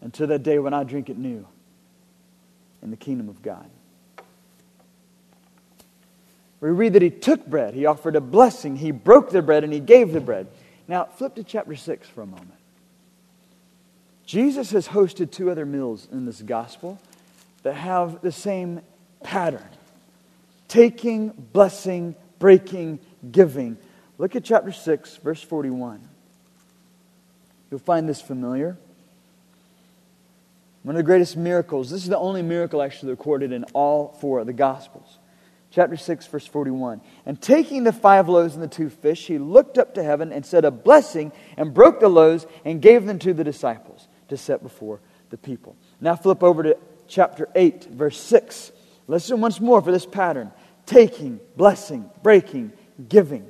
until 0.01 0.27
that 0.27 0.43
day 0.43 0.59
when 0.59 0.73
I 0.73 0.83
drink 0.83 1.09
it 1.09 1.17
new 1.17 1.45
in 2.81 2.91
the 2.91 2.97
kingdom 2.97 3.29
of 3.29 3.41
God. 3.41 3.69
We 6.59 6.69
read 6.69 6.93
that 6.93 7.01
he 7.01 7.09
took 7.09 7.45
bread, 7.45 7.73
he 7.73 7.85
offered 7.85 8.15
a 8.15 8.21
blessing, 8.21 8.77
he 8.77 8.91
broke 8.91 9.31
the 9.31 9.41
bread, 9.41 9.63
and 9.65 9.73
he 9.73 9.81
gave 9.81 10.13
the 10.13 10.21
bread. 10.21 10.47
Now, 10.87 11.05
flip 11.05 11.35
to 11.35 11.43
chapter 11.43 11.75
6 11.75 12.07
for 12.07 12.21
a 12.21 12.25
moment. 12.25 12.53
Jesus 14.25 14.71
has 14.71 14.87
hosted 14.87 15.31
two 15.31 15.51
other 15.51 15.65
meals 15.65 16.07
in 16.11 16.25
this 16.25 16.41
gospel 16.41 16.99
that 17.63 17.75
have 17.75 18.21
the 18.21 18.31
same 18.31 18.81
pattern 19.21 19.67
taking, 20.69 21.29
blessing, 21.29 22.15
breaking, 22.43 22.99
giving. 23.31 23.77
Look 24.17 24.35
at 24.35 24.43
chapter 24.43 24.73
6, 24.73 25.15
verse 25.23 25.41
41. 25.41 26.05
You'll 27.71 27.79
find 27.79 28.09
this 28.09 28.19
familiar. 28.19 28.75
One 30.81 30.93
of 30.93 30.97
the 30.97 31.03
greatest 31.03 31.37
miracles. 31.37 31.89
This 31.89 32.03
is 32.03 32.09
the 32.09 32.17
only 32.17 32.41
miracle 32.41 32.81
actually 32.81 33.11
recorded 33.11 33.53
in 33.53 33.63
all 33.71 34.17
four 34.19 34.39
of 34.39 34.45
the 34.47 34.51
Gospels 34.51 35.19
chapter 35.71 35.95
6, 35.95 36.27
verse 36.27 36.45
41. 36.45 36.99
And 37.25 37.41
taking 37.41 37.85
the 37.85 37.93
five 37.93 38.27
loaves 38.27 38.55
and 38.55 38.61
the 38.61 38.67
two 38.67 38.89
fish, 38.89 39.25
he 39.25 39.37
looked 39.37 39.77
up 39.77 39.93
to 39.93 40.03
heaven 40.03 40.33
and 40.33 40.45
said 40.45 40.65
a 40.65 40.71
blessing 40.71 41.31
and 41.55 41.73
broke 41.73 42.01
the 42.01 42.09
loaves 42.09 42.45
and 42.65 42.81
gave 42.81 43.05
them 43.05 43.19
to 43.19 43.33
the 43.33 43.45
disciples 43.45 44.09
to 44.27 44.35
set 44.35 44.61
before 44.61 44.99
the 45.29 45.37
people. 45.37 45.77
Now 46.01 46.17
flip 46.17 46.43
over 46.43 46.61
to 46.63 46.77
chapter 47.07 47.47
8, 47.55 47.85
verse 47.85 48.19
6. 48.19 48.73
Listen 49.07 49.39
once 49.39 49.61
more 49.61 49.81
for 49.81 49.93
this 49.93 50.05
pattern 50.05 50.51
taking, 50.85 51.39
blessing, 51.55 52.09
breaking, 52.21 52.73
giving. 53.09 53.47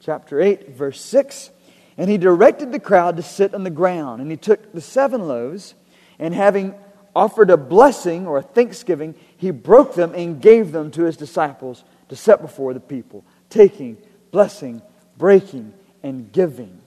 Chapter 0.00 0.40
8, 0.40 0.70
verse 0.70 1.00
6. 1.00 1.50
And 1.96 2.10
he 2.10 2.18
directed 2.18 2.72
the 2.72 2.80
crowd 2.80 3.16
to 3.16 3.22
sit 3.22 3.54
on 3.54 3.64
the 3.64 3.70
ground. 3.70 4.20
And 4.20 4.30
he 4.30 4.36
took 4.36 4.72
the 4.72 4.80
seven 4.80 5.28
loaves, 5.28 5.74
and 6.18 6.34
having 6.34 6.74
offered 7.14 7.50
a 7.50 7.56
blessing 7.56 8.26
or 8.26 8.38
a 8.38 8.42
thanksgiving, 8.42 9.14
he 9.36 9.50
broke 9.50 9.94
them 9.94 10.12
and 10.14 10.40
gave 10.42 10.72
them 10.72 10.90
to 10.92 11.04
his 11.04 11.16
disciples 11.16 11.84
to 12.08 12.16
set 12.16 12.42
before 12.42 12.74
the 12.74 12.80
people, 12.80 13.24
taking, 13.48 13.96
blessing, 14.30 14.82
breaking, 15.16 15.72
and 16.02 16.32
giving. 16.32 16.80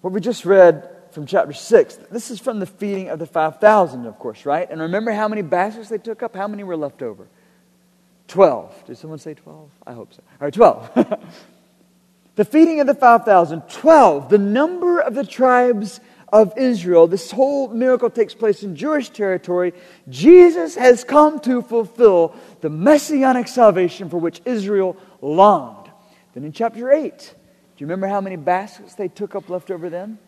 What 0.00 0.12
we 0.12 0.20
just 0.20 0.44
read 0.44 0.88
from 1.12 1.26
chapter 1.26 1.52
6, 1.52 1.96
this 2.10 2.30
is 2.30 2.40
from 2.40 2.58
the 2.60 2.66
feeding 2.66 3.08
of 3.08 3.18
the 3.18 3.26
5,000, 3.26 4.06
of 4.06 4.18
course, 4.18 4.44
right? 4.46 4.68
And 4.70 4.80
remember 4.80 5.12
how 5.12 5.28
many 5.28 5.42
baskets 5.42 5.88
they 5.88 5.98
took 5.98 6.22
up? 6.22 6.34
How 6.34 6.48
many 6.48 6.64
were 6.64 6.76
left 6.76 7.02
over? 7.02 7.28
12. 8.30 8.84
Did 8.86 8.96
someone 8.96 9.18
say 9.18 9.34
12? 9.34 9.70
I 9.86 9.92
hope 9.92 10.14
so. 10.14 10.22
All 10.40 10.46
right, 10.46 10.54
12. 10.54 11.20
the 12.36 12.44
feeding 12.44 12.80
of 12.80 12.86
the 12.86 12.94
5,000, 12.94 13.62
12. 13.62 14.28
The 14.28 14.38
number 14.38 15.00
of 15.00 15.14
the 15.14 15.26
tribes 15.26 16.00
of 16.32 16.56
Israel. 16.56 17.08
This 17.08 17.32
whole 17.32 17.68
miracle 17.68 18.08
takes 18.08 18.34
place 18.34 18.62
in 18.62 18.76
Jewish 18.76 19.10
territory. 19.10 19.72
Jesus 20.08 20.76
has 20.76 21.02
come 21.02 21.40
to 21.40 21.60
fulfill 21.60 22.36
the 22.60 22.70
messianic 22.70 23.48
salvation 23.48 24.08
for 24.08 24.18
which 24.18 24.40
Israel 24.44 24.96
longed. 25.20 25.90
Then 26.34 26.44
in 26.44 26.52
chapter 26.52 26.92
8, 26.92 27.18
do 27.18 27.24
you 27.78 27.86
remember 27.86 28.06
how 28.06 28.20
many 28.20 28.36
baskets 28.36 28.94
they 28.94 29.08
took 29.08 29.34
up 29.34 29.48
left 29.48 29.72
over 29.72 29.90
then? 29.90 30.18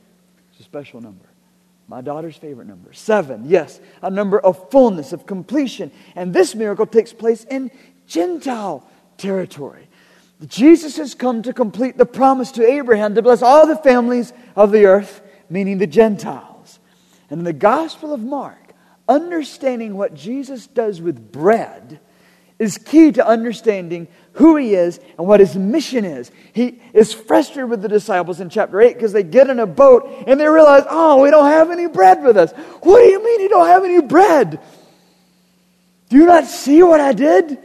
It's 0.50 0.60
a 0.60 0.64
special 0.64 1.00
number. 1.00 1.26
My 1.88 2.00
daughter's 2.00 2.36
favorite 2.36 2.66
number. 2.66 2.92
Seven, 2.92 3.44
yes, 3.46 3.80
a 4.00 4.10
number 4.10 4.40
of 4.40 4.70
fullness, 4.70 5.12
of 5.12 5.26
completion. 5.26 5.90
And 6.16 6.32
this 6.32 6.54
miracle 6.54 6.86
takes 6.86 7.12
place 7.12 7.44
in 7.44 7.70
Gentile 8.12 8.86
territory. 9.16 9.88
Jesus 10.46 10.98
has 10.98 11.14
come 11.14 11.42
to 11.42 11.52
complete 11.52 11.96
the 11.96 12.04
promise 12.04 12.52
to 12.52 12.66
Abraham 12.66 13.14
to 13.14 13.22
bless 13.22 13.42
all 13.42 13.66
the 13.66 13.76
families 13.76 14.32
of 14.54 14.70
the 14.70 14.84
earth 14.84 15.22
meaning 15.48 15.78
the 15.78 15.86
Gentiles. 15.86 16.78
And 17.30 17.40
in 17.40 17.44
the 17.44 17.52
Gospel 17.52 18.12
of 18.12 18.20
Mark, 18.20 18.74
understanding 19.08 19.96
what 19.96 20.14
Jesus 20.14 20.66
does 20.66 21.00
with 21.00 21.32
bread 21.32 22.00
is 22.58 22.76
key 22.78 23.12
to 23.12 23.26
understanding 23.26 24.08
who 24.34 24.56
he 24.56 24.74
is 24.74 25.00
and 25.18 25.26
what 25.26 25.40
his 25.40 25.56
mission 25.56 26.04
is. 26.04 26.30
He 26.52 26.80
is 26.92 27.12
frustrated 27.14 27.70
with 27.70 27.82
the 27.82 27.88
disciples 27.88 28.40
in 28.40 28.50
chapter 28.50 28.80
8 28.80 28.94
because 28.94 29.12
they 29.12 29.22
get 29.22 29.48
in 29.48 29.58
a 29.58 29.66
boat 29.66 30.24
and 30.26 30.38
they 30.38 30.48
realize, 30.48 30.84
oh, 30.88 31.22
we 31.22 31.30
don't 31.30 31.50
have 31.50 31.70
any 31.70 31.86
bread 31.86 32.22
with 32.22 32.36
us. 32.36 32.52
What 32.82 33.00
do 33.00 33.06
you 33.06 33.24
mean 33.24 33.40
you 33.40 33.48
don't 33.48 33.66
have 33.66 33.84
any 33.84 34.02
bread? 34.02 34.60
Do 36.08 36.16
you 36.18 36.26
not 36.26 36.44
see 36.44 36.82
what 36.82 37.00
I 37.00 37.12
did 37.12 37.58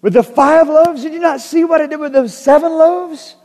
with 0.00 0.12
the 0.12 0.22
five 0.22 0.68
loaves? 0.68 1.02
Did 1.02 1.12
you 1.12 1.20
not 1.20 1.40
see 1.40 1.64
what 1.64 1.80
I 1.80 1.86
did 1.86 2.00
with 2.00 2.12
those 2.12 2.36
seven 2.36 2.72
loaves? 2.72 3.36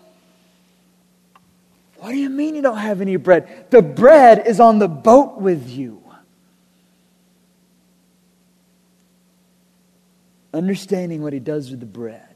What 1.98 2.12
do 2.12 2.18
you 2.18 2.30
mean 2.30 2.56
you 2.56 2.62
don't 2.62 2.78
have 2.78 3.00
any 3.00 3.16
bread? 3.16 3.68
The 3.70 3.82
bread 3.82 4.46
is 4.46 4.60
on 4.60 4.80
the 4.80 4.90
boat 4.90 5.40
with 5.40 5.70
you. 5.70 6.04
Understanding 10.54 11.24
what 11.24 11.34
he 11.34 11.40
does 11.40 11.72
with 11.72 11.80
the 11.80 11.86
bread 11.86 12.36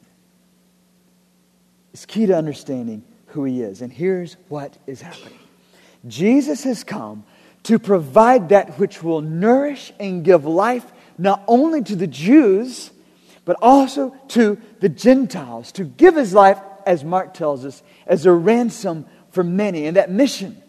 is 1.94 2.06
key 2.06 2.26
to 2.26 2.36
understanding 2.36 3.04
who 3.28 3.44
he 3.44 3.62
is. 3.62 3.82
And 3.82 3.92
here's 3.92 4.38
what 4.48 4.76
is 4.88 5.02
happening 5.02 5.38
Jesus 6.08 6.64
has 6.64 6.84
come 6.84 7.26
to 7.64 7.78
provide 7.78 8.50
that 8.50 8.80
which 8.80 9.04
will 9.04 9.22
nourish 9.22 9.92
and 10.00 10.24
give 10.24 10.46
life 10.46 10.86
not 11.18 11.44
only 11.48 11.84
to 11.84 11.96
the 11.96 12.08
Jews, 12.08 12.92
but 13.48 13.56
also 13.62 14.14
to 14.28 14.58
the 14.82 14.90
Gentiles, 14.90 15.72
to 15.72 15.86
give 15.86 16.18
his 16.18 16.34
life, 16.34 16.60
as 16.86 17.06
Mark 17.06 17.34
tells 17.34 17.64
us, 17.64 17.82
as 18.06 18.26
a 18.26 18.32
ransom 18.34 19.06
for 19.32 19.42
many. 19.42 19.86
And 19.86 19.96
that 19.96 20.12
mission 20.12 20.62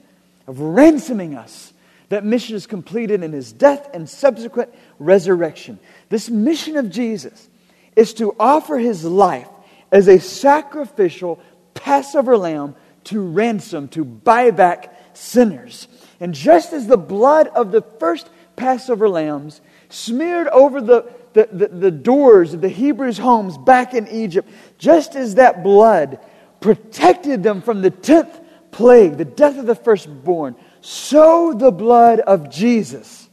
of 0.46 0.60
ransoming 0.60 1.34
us, 1.34 1.72
that 2.08 2.24
mission 2.24 2.54
is 2.54 2.68
completed 2.68 3.24
in 3.24 3.32
his 3.32 3.50
death 3.52 3.90
and 3.92 4.08
subsequent 4.08 4.72
resurrection. 5.00 5.80
This 6.08 6.30
mission 6.30 6.76
of 6.76 6.88
Jesus 6.88 7.48
is 7.96 8.14
to 8.14 8.36
offer 8.38 8.78
his 8.78 9.04
life 9.04 9.48
as 9.90 10.06
a 10.06 10.20
sacrificial 10.20 11.40
Passover 11.74 12.36
lamb 12.36 12.76
to 13.04 13.20
ransom, 13.20 13.88
to 13.88 14.04
buy 14.04 14.52
back 14.52 14.94
sinners. 15.14 15.88
And 16.20 16.32
just 16.32 16.72
as 16.72 16.86
the 16.86 16.96
blood 16.96 17.48
of 17.48 17.72
the 17.72 17.82
first 17.98 18.30
Passover 18.54 19.08
lambs 19.08 19.60
smeared 19.88 20.46
over 20.46 20.80
the, 20.80 21.10
the, 21.38 21.48
the, 21.52 21.68
the, 21.68 21.90
doors 21.92 22.52
of 22.52 22.60
the 22.60 22.68
Hebrews' 22.68 23.16
homes 23.16 23.56
back 23.56 23.94
in 23.94 24.08
Egypt, 24.08 24.50
just 24.76 25.14
as 25.14 25.36
that 25.36 25.62
blood 25.62 26.18
protected 26.60 27.44
them 27.44 27.62
from 27.62 27.80
the 27.80 27.90
tenth 27.90 28.40
plague, 28.72 29.18
the 29.18 29.24
death 29.24 29.56
of 29.56 29.66
the 29.66 29.76
firstborn, 29.76 30.56
so 30.80 31.54
the 31.54 31.70
blood 31.70 32.18
of 32.18 32.50
Jesus, 32.50 33.28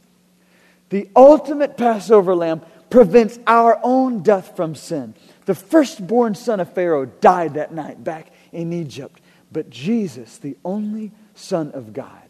the 0.90 1.08
ultimate 1.16 1.76
Passover 1.76 2.36
lamb, 2.36 2.62
prevents 2.90 3.40
our 3.44 3.80
own 3.82 4.22
death 4.22 4.54
from 4.54 4.76
sin. 4.76 5.12
The 5.46 5.56
firstborn 5.56 6.36
son 6.36 6.60
of 6.60 6.72
Pharaoh 6.72 7.06
died 7.06 7.54
that 7.54 7.74
night 7.74 8.04
back 8.04 8.30
in 8.52 8.72
Egypt. 8.72 9.20
But 9.50 9.68
Jesus, 9.68 10.38
the 10.38 10.56
only 10.64 11.10
Son 11.34 11.72
of 11.72 11.92
God, 11.92 12.22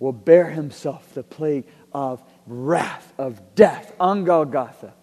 will 0.00 0.12
bear 0.12 0.50
himself 0.50 1.14
the 1.14 1.22
plague 1.22 1.66
of 1.92 2.20
wrath, 2.48 3.12
of 3.16 3.54
death 3.54 3.92
on 4.00 4.24
Golgotha, 4.24 4.94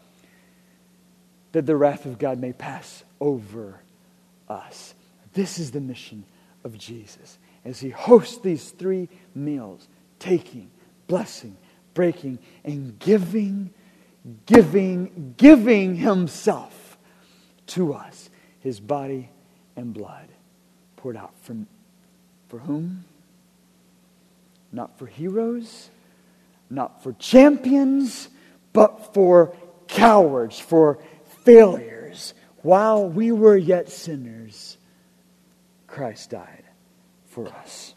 that 1.57 1.65
the 1.65 1.75
wrath 1.75 2.05
of 2.05 2.19
God 2.19 2.37
may 2.37 2.53
pass 2.53 3.03
over 3.19 3.81
us. 4.47 4.93
This 5.33 5.57
is 5.57 5.71
the 5.71 5.81
mission 5.81 6.23
of 6.63 6.77
Jesus 6.77 7.39
as 7.65 7.79
he 7.79 7.89
hosts 7.89 8.37
these 8.37 8.69
three 8.69 9.09
meals 9.33 9.87
taking, 10.19 10.69
blessing, 11.07 11.57
breaking, 11.95 12.37
and 12.63 12.99
giving, 12.99 13.73
giving, 14.45 15.33
giving 15.35 15.95
himself 15.95 16.95
to 17.65 17.95
us, 17.95 18.29
his 18.59 18.79
body 18.79 19.27
and 19.75 19.95
blood 19.95 20.27
poured 20.95 21.17
out 21.17 21.33
from, 21.41 21.65
for 22.49 22.59
whom? 22.59 23.03
Not 24.71 24.99
for 24.99 25.07
heroes, 25.07 25.89
not 26.69 27.01
for 27.01 27.13
champions, 27.13 28.29
but 28.73 29.15
for 29.15 29.55
cowards, 29.87 30.59
for 30.59 30.99
failures. 31.47 32.33
While 32.61 33.07
we 33.07 33.31
were 33.31 33.55
yet 33.55 33.89
sinners, 33.89 34.77
Christ 35.87 36.31
died 36.31 36.65
for 37.27 37.47
us. 37.47 37.95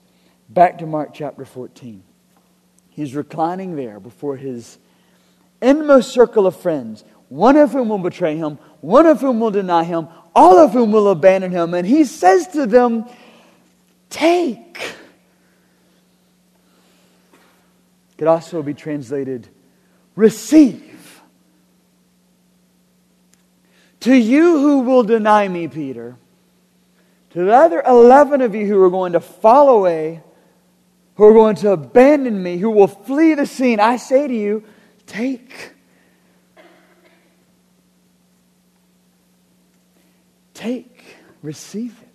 Back 0.49 0.79
to 0.79 0.87
Mark 0.87 1.11
chapter 1.13 1.45
14. 1.45 2.05
He's 2.91 3.17
reclining 3.17 3.75
there 3.75 3.99
before 3.99 4.37
his 4.37 4.79
inmost 5.61 6.13
circle 6.13 6.47
of 6.47 6.55
friends, 6.55 7.03
one 7.29 7.57
of 7.57 7.73
whom 7.73 7.89
will 7.89 7.99
betray 7.99 8.37
him, 8.37 8.59
one 8.81 9.07
of 9.07 9.21
whom 9.21 9.41
will 9.41 9.51
deny 9.51 9.83
him, 9.83 10.07
all 10.33 10.59
of 10.59 10.73
whom 10.73 10.93
will 10.93 11.09
abandon 11.09 11.51
him. 11.51 11.75
And 11.75 11.85
he 11.85 12.05
says 12.05 12.47
to 12.49 12.67
them, 12.67 13.05
take. 14.11 14.95
Could 18.17 18.29
also 18.29 18.63
be 18.63 18.75
translated 18.75 19.49
receive. 20.15 21.00
To 24.01 24.15
you 24.15 24.59
who 24.59 24.81
will 24.81 25.03
deny 25.03 25.47
me, 25.47 25.69
Peter, 25.69 26.17
to 27.31 27.45
the 27.45 27.53
other 27.53 27.83
11 27.87 28.41
of 28.41 28.55
you 28.55 28.67
who 28.67 28.83
are 28.83 28.91
going 28.91 29.13
to 29.13 29.21
fall 29.21 29.69
away, 29.69 30.23
who 31.17 31.25
are 31.25 31.35
going 31.35 31.57
to 31.57 31.73
abandon 31.73 32.43
me, 32.43 32.57
who 32.57 32.71
will 32.71 32.89
flee 32.89 33.35
the 33.35 33.47
scene, 33.47 33.79
I 33.79 33.97
say 33.97 34.27
to 34.27 34.35
you, 34.35 34.65
take. 35.07 35.75
Take, 40.55 41.05
receive 41.43 41.99
it. 42.03 42.09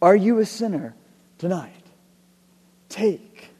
Are 0.00 0.16
you 0.16 0.38
a 0.38 0.46
sinner 0.46 0.94
tonight? 1.38 1.70
Take. 2.88 3.50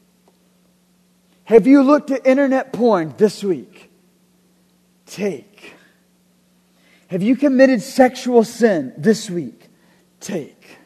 Have 1.45 1.67
you 1.67 1.83
looked 1.83 2.11
at 2.11 2.25
internet 2.25 2.73
porn 2.73 3.13
this 3.17 3.43
week? 3.43 3.92
Take. 5.13 5.75
Have 7.09 7.21
you 7.21 7.35
committed 7.35 7.83
sexual 7.83 8.43
sin 8.43 8.93
this 8.97 9.29
week? 9.29 9.69
Take. 10.19 10.79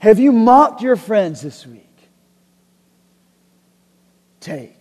Have 0.00 0.18
you 0.18 0.30
mocked 0.30 0.82
your 0.82 0.96
friends 0.96 1.40
this 1.40 1.66
week? 1.66 1.96
Take. 4.38 4.76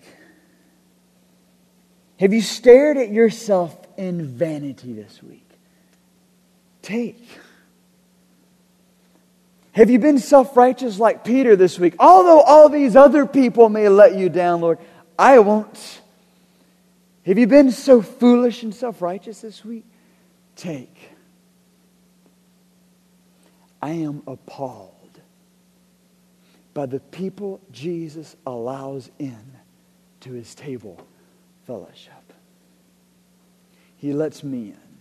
Have 2.20 2.34
you 2.34 2.42
stared 2.42 2.98
at 2.98 3.10
yourself 3.10 3.74
in 3.96 4.28
vanity 4.28 4.92
this 4.92 5.24
week? 5.24 5.50
Take. 6.82 7.26
Have 9.72 9.90
you 9.90 10.00
been 10.00 10.20
self 10.20 10.58
righteous 10.58 11.00
like 11.00 11.24
Peter 11.24 11.56
this 11.56 11.80
week? 11.80 11.96
Although 12.00 12.42
all 12.42 12.68
these 12.68 12.98
other 12.98 13.26
people 13.26 13.70
may 13.70 13.88
let 13.88 14.16
you 14.16 14.28
down, 14.28 14.60
Lord, 14.60 14.80
I 15.18 15.40
won't. 15.40 16.02
Have 17.30 17.38
you 17.38 17.46
been 17.46 17.70
so 17.70 18.02
foolish 18.02 18.64
and 18.64 18.74
self 18.74 19.04
righteous 19.04 19.42
this 19.42 19.64
week? 19.64 19.86
Take. 20.56 21.12
I 23.84 23.92
am 23.92 24.24
appalled 24.26 25.22
by 26.74 26.88
the 26.88 27.00
people 27.00 27.62
Jesus 27.72 28.36
allows 28.48 29.12
in 29.20 29.40
to 30.22 30.32
his 30.32 30.56
table 30.56 31.06
fellowship. 31.68 32.34
He 33.98 34.12
lets 34.12 34.44
me 34.44 34.70
in. 34.70 34.98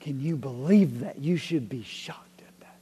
Can 0.00 0.18
you 0.18 0.36
believe 0.36 0.98
that? 1.00 1.20
You 1.20 1.36
should 1.36 1.68
be 1.68 1.84
shocked 1.84 2.40
at 2.40 2.60
that. 2.62 2.78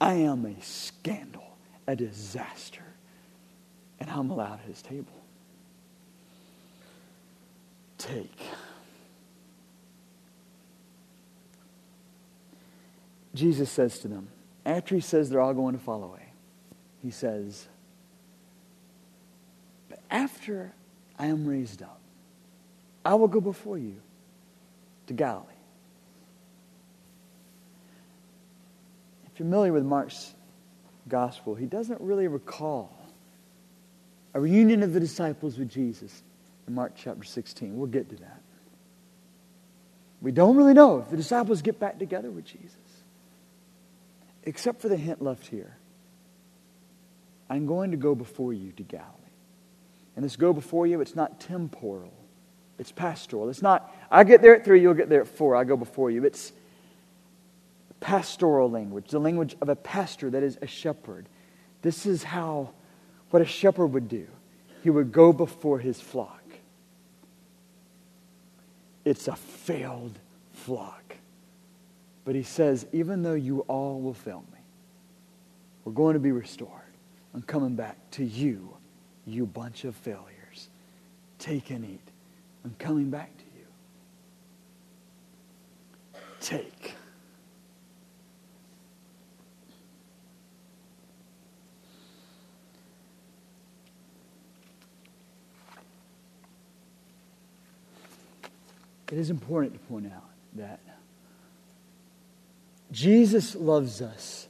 I 0.00 0.14
am 0.14 0.46
a 0.46 0.58
scandal, 0.62 1.58
a 1.86 1.94
disaster, 1.94 2.94
and 4.00 4.08
I'm 4.08 4.30
allowed 4.30 4.60
at 4.60 4.68
his 4.68 4.80
table. 4.80 5.12
Take. 7.98 8.38
Jesus 13.34 13.70
says 13.70 13.98
to 14.00 14.08
them, 14.08 14.28
after 14.64 14.94
he 14.94 15.00
says 15.00 15.30
they're 15.30 15.40
all 15.40 15.54
going 15.54 15.74
to 15.74 15.82
fall 15.82 16.02
away, 16.02 16.32
he 17.02 17.10
says, 17.10 17.68
But 19.88 20.00
after 20.10 20.72
I 21.18 21.26
am 21.26 21.46
raised 21.46 21.82
up, 21.82 22.00
I 23.04 23.14
will 23.14 23.28
go 23.28 23.40
before 23.40 23.78
you 23.78 23.96
to 25.06 25.12
Galilee. 25.12 25.46
If 29.26 29.38
you're 29.38 29.46
familiar 29.46 29.72
with 29.72 29.84
Mark's 29.84 30.34
gospel, 31.08 31.54
he 31.54 31.66
doesn't 31.66 32.00
really 32.00 32.26
recall 32.26 32.96
a 34.34 34.40
reunion 34.40 34.82
of 34.82 34.92
the 34.92 35.00
disciples 35.00 35.58
with 35.58 35.68
Jesus 35.68 36.22
in 36.66 36.74
Mark 36.74 36.92
chapter 36.96 37.24
16. 37.24 37.76
We'll 37.76 37.86
get 37.86 38.10
to 38.10 38.16
that. 38.16 38.42
We 40.20 40.32
don't 40.32 40.56
really 40.56 40.74
know 40.74 40.98
if 40.98 41.10
the 41.10 41.16
disciples 41.16 41.62
get 41.62 41.78
back 41.78 41.98
together 41.98 42.30
with 42.30 42.44
Jesus, 42.44 42.76
except 44.44 44.80
for 44.80 44.88
the 44.88 44.96
hint 44.96 45.22
left 45.22 45.46
here. 45.46 45.76
I'm 47.48 47.66
going 47.66 47.92
to 47.92 47.96
go 47.96 48.14
before 48.14 48.52
you 48.52 48.72
to 48.72 48.82
Galilee. 48.82 49.12
And 50.16 50.24
this 50.24 50.36
go 50.36 50.52
before 50.52 50.86
you, 50.86 51.00
it's 51.00 51.14
not 51.14 51.40
temporal. 51.40 52.12
It's 52.78 52.90
pastoral. 52.90 53.48
It's 53.48 53.62
not, 53.62 53.94
I 54.10 54.24
get 54.24 54.42
there 54.42 54.54
at 54.54 54.64
three, 54.64 54.80
you'll 54.80 54.94
get 54.94 55.08
there 55.08 55.20
at 55.20 55.28
four, 55.28 55.54
I 55.54 55.64
go 55.64 55.76
before 55.76 56.10
you. 56.10 56.24
It's 56.24 56.52
pastoral 58.00 58.70
language, 58.70 59.10
the 59.10 59.18
language 59.18 59.56
of 59.60 59.68
a 59.68 59.76
pastor 59.76 60.30
that 60.30 60.42
is 60.42 60.58
a 60.60 60.66
shepherd. 60.66 61.28
This 61.82 62.06
is 62.06 62.22
how, 62.22 62.70
what 63.30 63.42
a 63.42 63.46
shepherd 63.46 63.88
would 63.88 64.08
do. 64.08 64.26
He 64.82 64.90
would 64.90 65.12
go 65.12 65.32
before 65.32 65.78
his 65.78 66.00
flock. 66.00 66.35
It's 69.06 69.28
a 69.28 69.36
failed 69.36 70.18
flock. 70.52 71.16
But 72.24 72.34
he 72.34 72.42
says, 72.42 72.86
even 72.92 73.22
though 73.22 73.34
you 73.34 73.60
all 73.68 74.00
will 74.00 74.12
fail 74.12 74.44
me, 74.52 74.58
we're 75.84 75.92
going 75.92 76.14
to 76.14 76.20
be 76.20 76.32
restored. 76.32 76.70
I'm 77.32 77.42
coming 77.42 77.76
back 77.76 77.96
to 78.12 78.24
you, 78.24 78.76
you 79.24 79.46
bunch 79.46 79.84
of 79.84 79.94
failures. 79.94 80.70
Take 81.38 81.70
and 81.70 81.84
eat. 81.84 82.00
I'm 82.64 82.74
coming 82.80 83.08
back 83.08 83.30
to 83.38 83.44
you. 83.56 83.66
Take. 86.40 86.95
It 99.12 99.18
is 99.18 99.30
important 99.30 99.74
to 99.74 99.78
point 99.80 100.06
out 100.12 100.24
that 100.54 100.80
Jesus 102.90 103.54
loves 103.54 104.02
us 104.02 104.48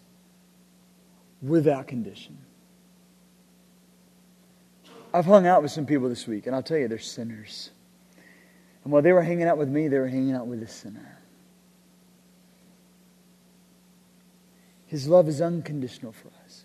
without 1.42 1.86
condition. 1.86 2.38
I've 5.12 5.24
hung 5.24 5.46
out 5.46 5.62
with 5.62 5.70
some 5.70 5.86
people 5.86 6.08
this 6.08 6.26
week, 6.26 6.46
and 6.46 6.54
I'll 6.54 6.62
tell 6.62 6.76
you, 6.76 6.88
they're 6.88 6.98
sinners. 6.98 7.70
And 8.84 8.92
while 8.92 9.02
they 9.02 9.12
were 9.12 9.22
hanging 9.22 9.46
out 9.46 9.58
with 9.58 9.68
me, 9.68 9.88
they 9.88 9.98
were 9.98 10.08
hanging 10.08 10.34
out 10.34 10.46
with 10.46 10.62
a 10.62 10.68
sinner. 10.68 11.18
His 14.86 15.08
love 15.08 15.28
is 15.28 15.40
unconditional 15.40 16.12
for 16.12 16.28
us. 16.44 16.64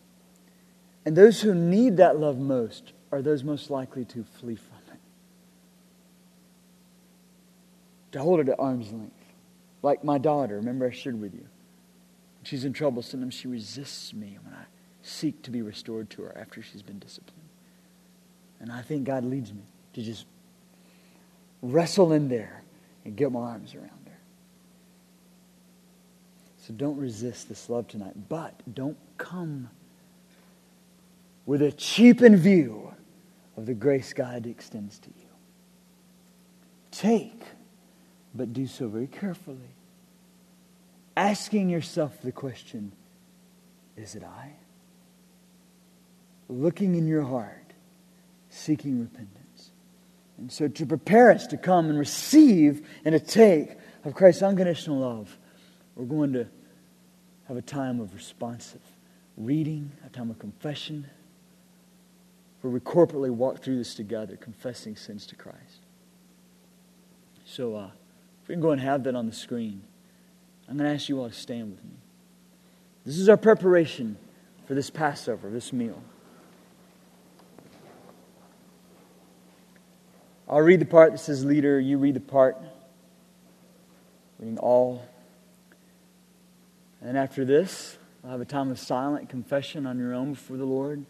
And 1.05 1.15
those 1.15 1.41
who 1.41 1.55
need 1.55 1.97
that 1.97 2.19
love 2.19 2.37
most 2.37 2.93
are 3.11 3.21
those 3.21 3.43
most 3.43 3.69
likely 3.69 4.05
to 4.05 4.23
flee 4.23 4.55
from 4.55 4.77
it. 4.93 4.99
To 8.11 8.19
hold 8.19 8.39
it 8.39 8.49
at 8.49 8.59
arm's 8.59 8.91
length. 8.91 9.15
Like 9.81 10.03
my 10.03 10.17
daughter, 10.17 10.57
remember 10.57 10.87
I 10.87 10.91
shared 10.91 11.19
with 11.19 11.33
you. 11.33 11.47
She's 12.43 12.65
in 12.65 12.73
trouble. 12.73 13.01
Sometimes 13.01 13.33
she 13.33 13.47
resists 13.47 14.13
me 14.13 14.37
when 14.43 14.53
I 14.53 14.63
seek 15.01 15.41
to 15.43 15.51
be 15.51 15.61
restored 15.61 16.09
to 16.11 16.23
her 16.23 16.37
after 16.37 16.61
she's 16.61 16.81
been 16.81 16.99
disciplined. 16.99 17.49
And 18.59 18.71
I 18.71 18.81
think 18.81 19.05
God 19.05 19.25
leads 19.25 19.53
me 19.53 19.63
to 19.93 20.01
just 20.01 20.25
wrestle 21.61 22.13
in 22.13 22.29
there 22.29 22.63
and 23.05 23.15
get 23.15 23.31
my 23.31 23.39
arms 23.39 23.73
around 23.73 23.89
her. 24.05 24.19
So 26.57 26.73
don't 26.73 26.97
resist 26.97 27.49
this 27.49 27.69
love 27.69 27.87
tonight, 27.87 28.13
but 28.29 28.61
don't 28.73 28.97
come 29.17 29.69
with 31.45 31.61
a 31.61 31.71
cheapened 31.71 32.37
view 32.37 32.93
of 33.57 33.65
the 33.65 33.73
grace 33.73 34.13
God 34.13 34.45
extends 34.45 34.99
to 34.99 35.09
you. 35.09 35.25
Take, 36.91 37.43
but 38.33 38.53
do 38.53 38.67
so 38.67 38.87
very 38.87 39.07
carefully. 39.07 39.75
Asking 41.15 41.69
yourself 41.69 42.21
the 42.21 42.31
question 42.31 42.91
Is 43.97 44.15
it 44.15 44.23
I? 44.23 44.53
Looking 46.47 46.95
in 46.95 47.07
your 47.07 47.23
heart, 47.23 47.73
seeking 48.49 48.99
repentance. 48.99 49.71
And 50.37 50.51
so, 50.51 50.67
to 50.67 50.85
prepare 50.85 51.31
us 51.31 51.47
to 51.47 51.57
come 51.57 51.89
and 51.89 51.99
receive 51.99 52.87
and 53.05 53.13
to 53.13 53.19
take 53.19 53.77
of 54.03 54.15
Christ's 54.15 54.41
unconditional 54.41 54.99
love, 54.99 55.37
we're 55.95 56.05
going 56.05 56.33
to 56.33 56.47
have 57.47 57.57
a 57.57 57.61
time 57.61 57.99
of 57.99 58.13
responsive 58.15 58.81
reading, 59.37 59.91
a 60.05 60.09
time 60.09 60.29
of 60.29 60.39
confession, 60.39 61.09
where 62.61 62.71
we 62.71 62.79
corporately 62.79 63.29
walk 63.29 63.61
through 63.61 63.77
this 63.77 63.95
together, 63.95 64.35
confessing 64.35 64.95
sins 64.95 65.25
to 65.27 65.35
Christ. 65.35 65.85
So, 67.45 67.75
uh, 67.75 67.89
if 68.41 68.47
we 68.47 68.55
can 68.55 68.61
go 68.61 68.71
and 68.71 68.81
have 68.81 69.03
that 69.03 69.15
on 69.15 69.27
the 69.27 69.33
screen, 69.33 69.83
I'm 70.67 70.77
going 70.77 70.89
to 70.89 70.95
ask 70.95 71.09
you 71.09 71.19
all 71.19 71.29
to 71.29 71.35
stand 71.35 71.71
with 71.71 71.83
me. 71.83 71.97
This 73.05 73.17
is 73.17 73.29
our 73.29 73.37
preparation 73.37 74.17
for 74.67 74.73
this 74.73 74.89
Passover, 74.89 75.49
this 75.49 75.73
meal. 75.73 76.01
I'll 80.47 80.59
read 80.59 80.81
the 80.81 80.85
part 80.85 81.13
that 81.13 81.17
says 81.19 81.45
leader. 81.45 81.79
You 81.79 81.97
read 81.97 82.13
the 82.13 82.19
part. 82.19 82.57
Reading 84.39 84.57
all. 84.57 85.05
And 87.01 87.17
after 87.17 87.45
this, 87.45 87.97
I'll 88.23 88.31
have 88.31 88.41
a 88.41 88.45
time 88.45 88.69
of 88.69 88.77
silent 88.77 89.29
confession 89.29 89.85
on 89.85 89.97
your 89.97 90.13
own 90.13 90.33
before 90.33 90.57
the 90.57 90.65
Lord. 90.65 91.05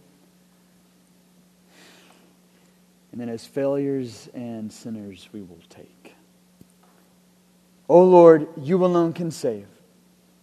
And 3.12 3.20
then, 3.20 3.28
as 3.28 3.46
failures 3.46 4.30
and 4.34 4.72
sinners, 4.72 5.28
we 5.34 5.42
will 5.42 5.60
take. 5.70 6.01
O 7.92 8.06
Lord, 8.06 8.48
you 8.56 8.86
alone 8.86 9.12
can 9.12 9.32
save. 9.32 9.68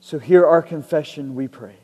So 0.00 0.18
hear 0.18 0.44
our 0.44 0.60
confession, 0.60 1.34
we 1.34 1.48
pray. 1.48 1.76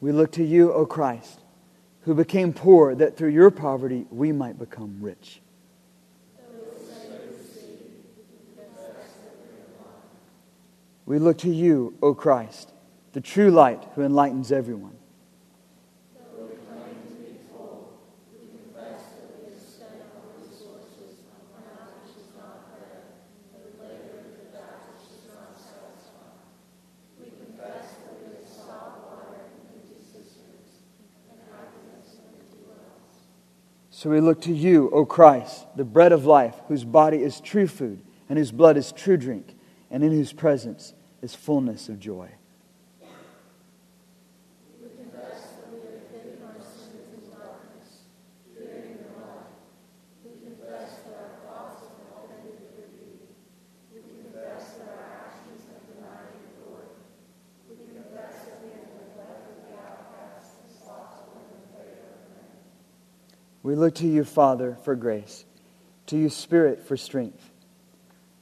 We 0.00 0.10
look 0.10 0.32
to 0.32 0.42
you, 0.42 0.72
O 0.72 0.86
Christ, 0.86 1.40
who 2.04 2.14
became 2.14 2.54
poor 2.54 2.94
that 2.94 3.18
through 3.18 3.28
your 3.28 3.50
poverty 3.50 4.06
we 4.10 4.32
might 4.32 4.58
become 4.58 4.96
rich. 5.02 5.42
We 11.04 11.18
look 11.18 11.36
to 11.38 11.50
you, 11.50 11.92
O 12.00 12.14
Christ, 12.14 12.72
the 13.12 13.20
true 13.20 13.50
light 13.50 13.86
who 13.96 14.02
enlightens 14.02 14.50
everyone. 14.50 14.96
So 34.00 34.08
we 34.08 34.22
look 34.22 34.40
to 34.42 34.52
you, 34.54 34.88
O 34.94 35.04
Christ, 35.04 35.66
the 35.76 35.84
bread 35.84 36.12
of 36.12 36.24
life, 36.24 36.54
whose 36.68 36.84
body 36.84 37.18
is 37.18 37.38
true 37.38 37.66
food 37.66 38.02
and 38.30 38.38
whose 38.38 38.50
blood 38.50 38.78
is 38.78 38.92
true 38.92 39.18
drink, 39.18 39.54
and 39.90 40.02
in 40.02 40.10
whose 40.10 40.32
presence 40.32 40.94
is 41.20 41.34
fullness 41.34 41.90
of 41.90 42.00
joy. 42.00 42.30
To 63.94 64.06
you, 64.06 64.24
Father, 64.24 64.78
for 64.84 64.94
grace, 64.94 65.44
to 66.06 66.16
you, 66.16 66.30
Spirit, 66.30 66.86
for 66.86 66.96
strength, 66.96 67.50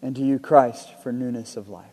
and 0.03 0.15
to 0.15 0.23
you, 0.23 0.39
Christ, 0.39 0.89
for 1.03 1.11
newness 1.11 1.57
of 1.57 1.69
life. 1.69 1.87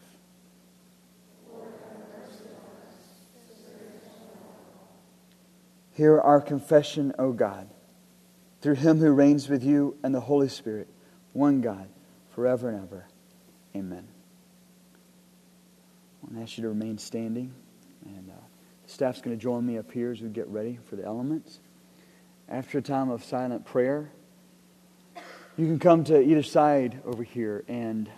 Hear 5.93 6.19
our 6.19 6.41
confession, 6.41 7.13
O 7.17 7.31
God, 7.31 7.69
through 8.61 8.75
him 8.75 8.99
who 8.99 9.11
reigns 9.11 9.47
with 9.47 9.63
you 9.63 9.97
and 10.03 10.13
the 10.13 10.19
Holy 10.19 10.49
Spirit, 10.49 10.89
one 11.31 11.61
God, 11.61 11.87
forever 12.31 12.69
and 12.69 12.83
ever. 12.83 13.07
Amen. 13.73 14.05
I 16.21 16.25
want 16.25 16.35
to 16.35 16.43
ask 16.43 16.57
you 16.57 16.63
to 16.63 16.69
remain 16.69 16.97
standing, 16.97 17.53
and 18.05 18.29
uh, 18.29 18.33
the 18.85 18.91
staff's 18.91 19.21
going 19.21 19.35
to 19.35 19.41
join 19.41 19.65
me 19.65 19.77
up 19.77 19.91
here 19.91 20.11
as 20.11 20.21
we 20.21 20.27
get 20.27 20.47
ready 20.49 20.77
for 20.89 20.97
the 20.97 21.05
elements 21.05 21.59
after 22.47 22.77
a 22.77 22.81
time 22.81 23.09
of 23.09 23.23
silent 23.23 23.65
prayer, 23.65 24.11
you 25.57 25.65
can 25.65 25.79
come 25.79 26.03
to 26.05 26.21
either 26.21 26.43
side 26.43 27.01
over 27.05 27.23
here 27.23 27.63
and 27.67 28.09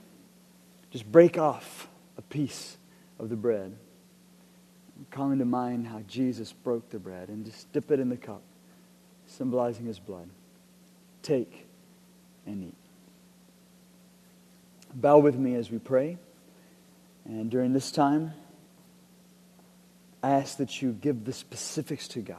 just 0.92 1.10
break 1.12 1.38
off 1.38 1.88
a 2.18 2.22
piece 2.22 2.78
of 3.20 3.30
the 3.30 3.36
bread. 3.36 3.76
Calling 5.12 5.40
to 5.40 5.46
mind 5.46 5.88
how 5.88 6.02
Jesus 6.08 6.52
broke 6.52 6.90
the 6.90 6.98
bread 6.98 7.30
and 7.30 7.46
just 7.46 7.72
dip 7.72 7.92
it 7.92 8.00
in 8.00 8.10
the 8.10 8.18
cup, 8.18 8.42
symbolizing 9.28 9.86
his 9.86 10.00
blood. 10.00 10.28
Take 11.22 11.68
and 12.48 12.64
eat. 12.64 12.76
Bow 14.96 15.20
with 15.20 15.36
me 15.36 15.54
as 15.54 15.70
we 15.70 15.78
pray. 15.78 16.18
And 17.26 17.52
during 17.52 17.74
this 17.74 17.92
time, 17.92 18.34
I 20.24 20.32
ask 20.32 20.58
that 20.58 20.82
you 20.82 20.94
give 20.94 21.26
the 21.26 21.34
specifics 21.34 22.08
to 22.10 22.22
God 22.22 22.38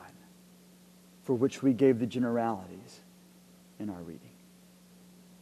for 1.29 1.35
which 1.35 1.63
we 1.63 1.75
gave 1.75 1.99
the 1.99 2.07
generalities 2.07 3.01
in 3.79 3.91
our 3.91 4.01
reading. 4.01 4.31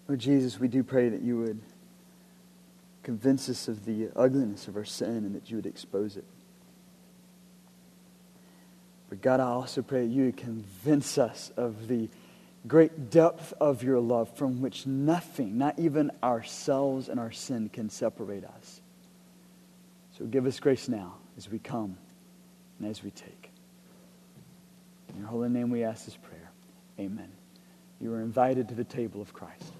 Lord 0.09 0.19
Jesus, 0.19 0.59
we 0.59 0.67
do 0.67 0.83
pray 0.83 1.11
that 1.11 1.23
you 1.23 1.39
would 1.39 1.61
convince 3.05 3.49
us 3.49 3.69
of 3.69 3.85
the 3.85 4.09
ugliness 4.17 4.67
of 4.67 4.75
our 4.77 4.85
sin 4.85 5.19
and 5.19 5.37
that 5.37 5.49
you 5.49 5.55
would 5.55 5.65
expose 5.65 6.17
it. 6.17 6.25
But 9.09 9.23
God, 9.23 9.39
I 9.39 9.45
also 9.45 9.81
pray 9.81 10.01
that 10.01 10.13
you 10.13 10.25
would 10.25 10.37
convince 10.37 11.19
us 11.19 11.53
of 11.57 11.87
the 11.87 12.09
great 12.67 13.09
depth 13.11 13.53
of 13.61 13.85
your 13.85 14.01
love 14.01 14.37
from 14.37 14.61
which 14.61 14.89
nothing, 14.89 15.57
not 15.57 15.79
even 15.79 16.11
ourselves 16.21 17.09
and 17.09 17.21
our 17.21 17.31
sin, 17.31 17.69
can 17.69 17.91
separate 17.91 18.43
us. 18.45 18.81
So 20.19 20.25
give 20.25 20.47
us 20.47 20.59
grace 20.59 20.89
now 20.89 21.15
as 21.37 21.49
we 21.49 21.61
come 21.61 21.97
and 22.81 22.91
as 22.91 23.05
we 23.05 23.13
take. 23.13 23.46
In 25.09 25.21
your 25.21 25.29
holy 25.29 25.49
name 25.49 25.71
we 25.71 25.85
ask 25.85 26.05
this 26.05 26.17
prayer. 26.17 26.51
Amen. 26.99 27.31
You 28.01 28.13
are 28.13 28.21
invited 28.21 28.69
to 28.69 28.75
the 28.75 28.85
table 28.85 29.21
of 29.21 29.33
Christ. 29.33 29.73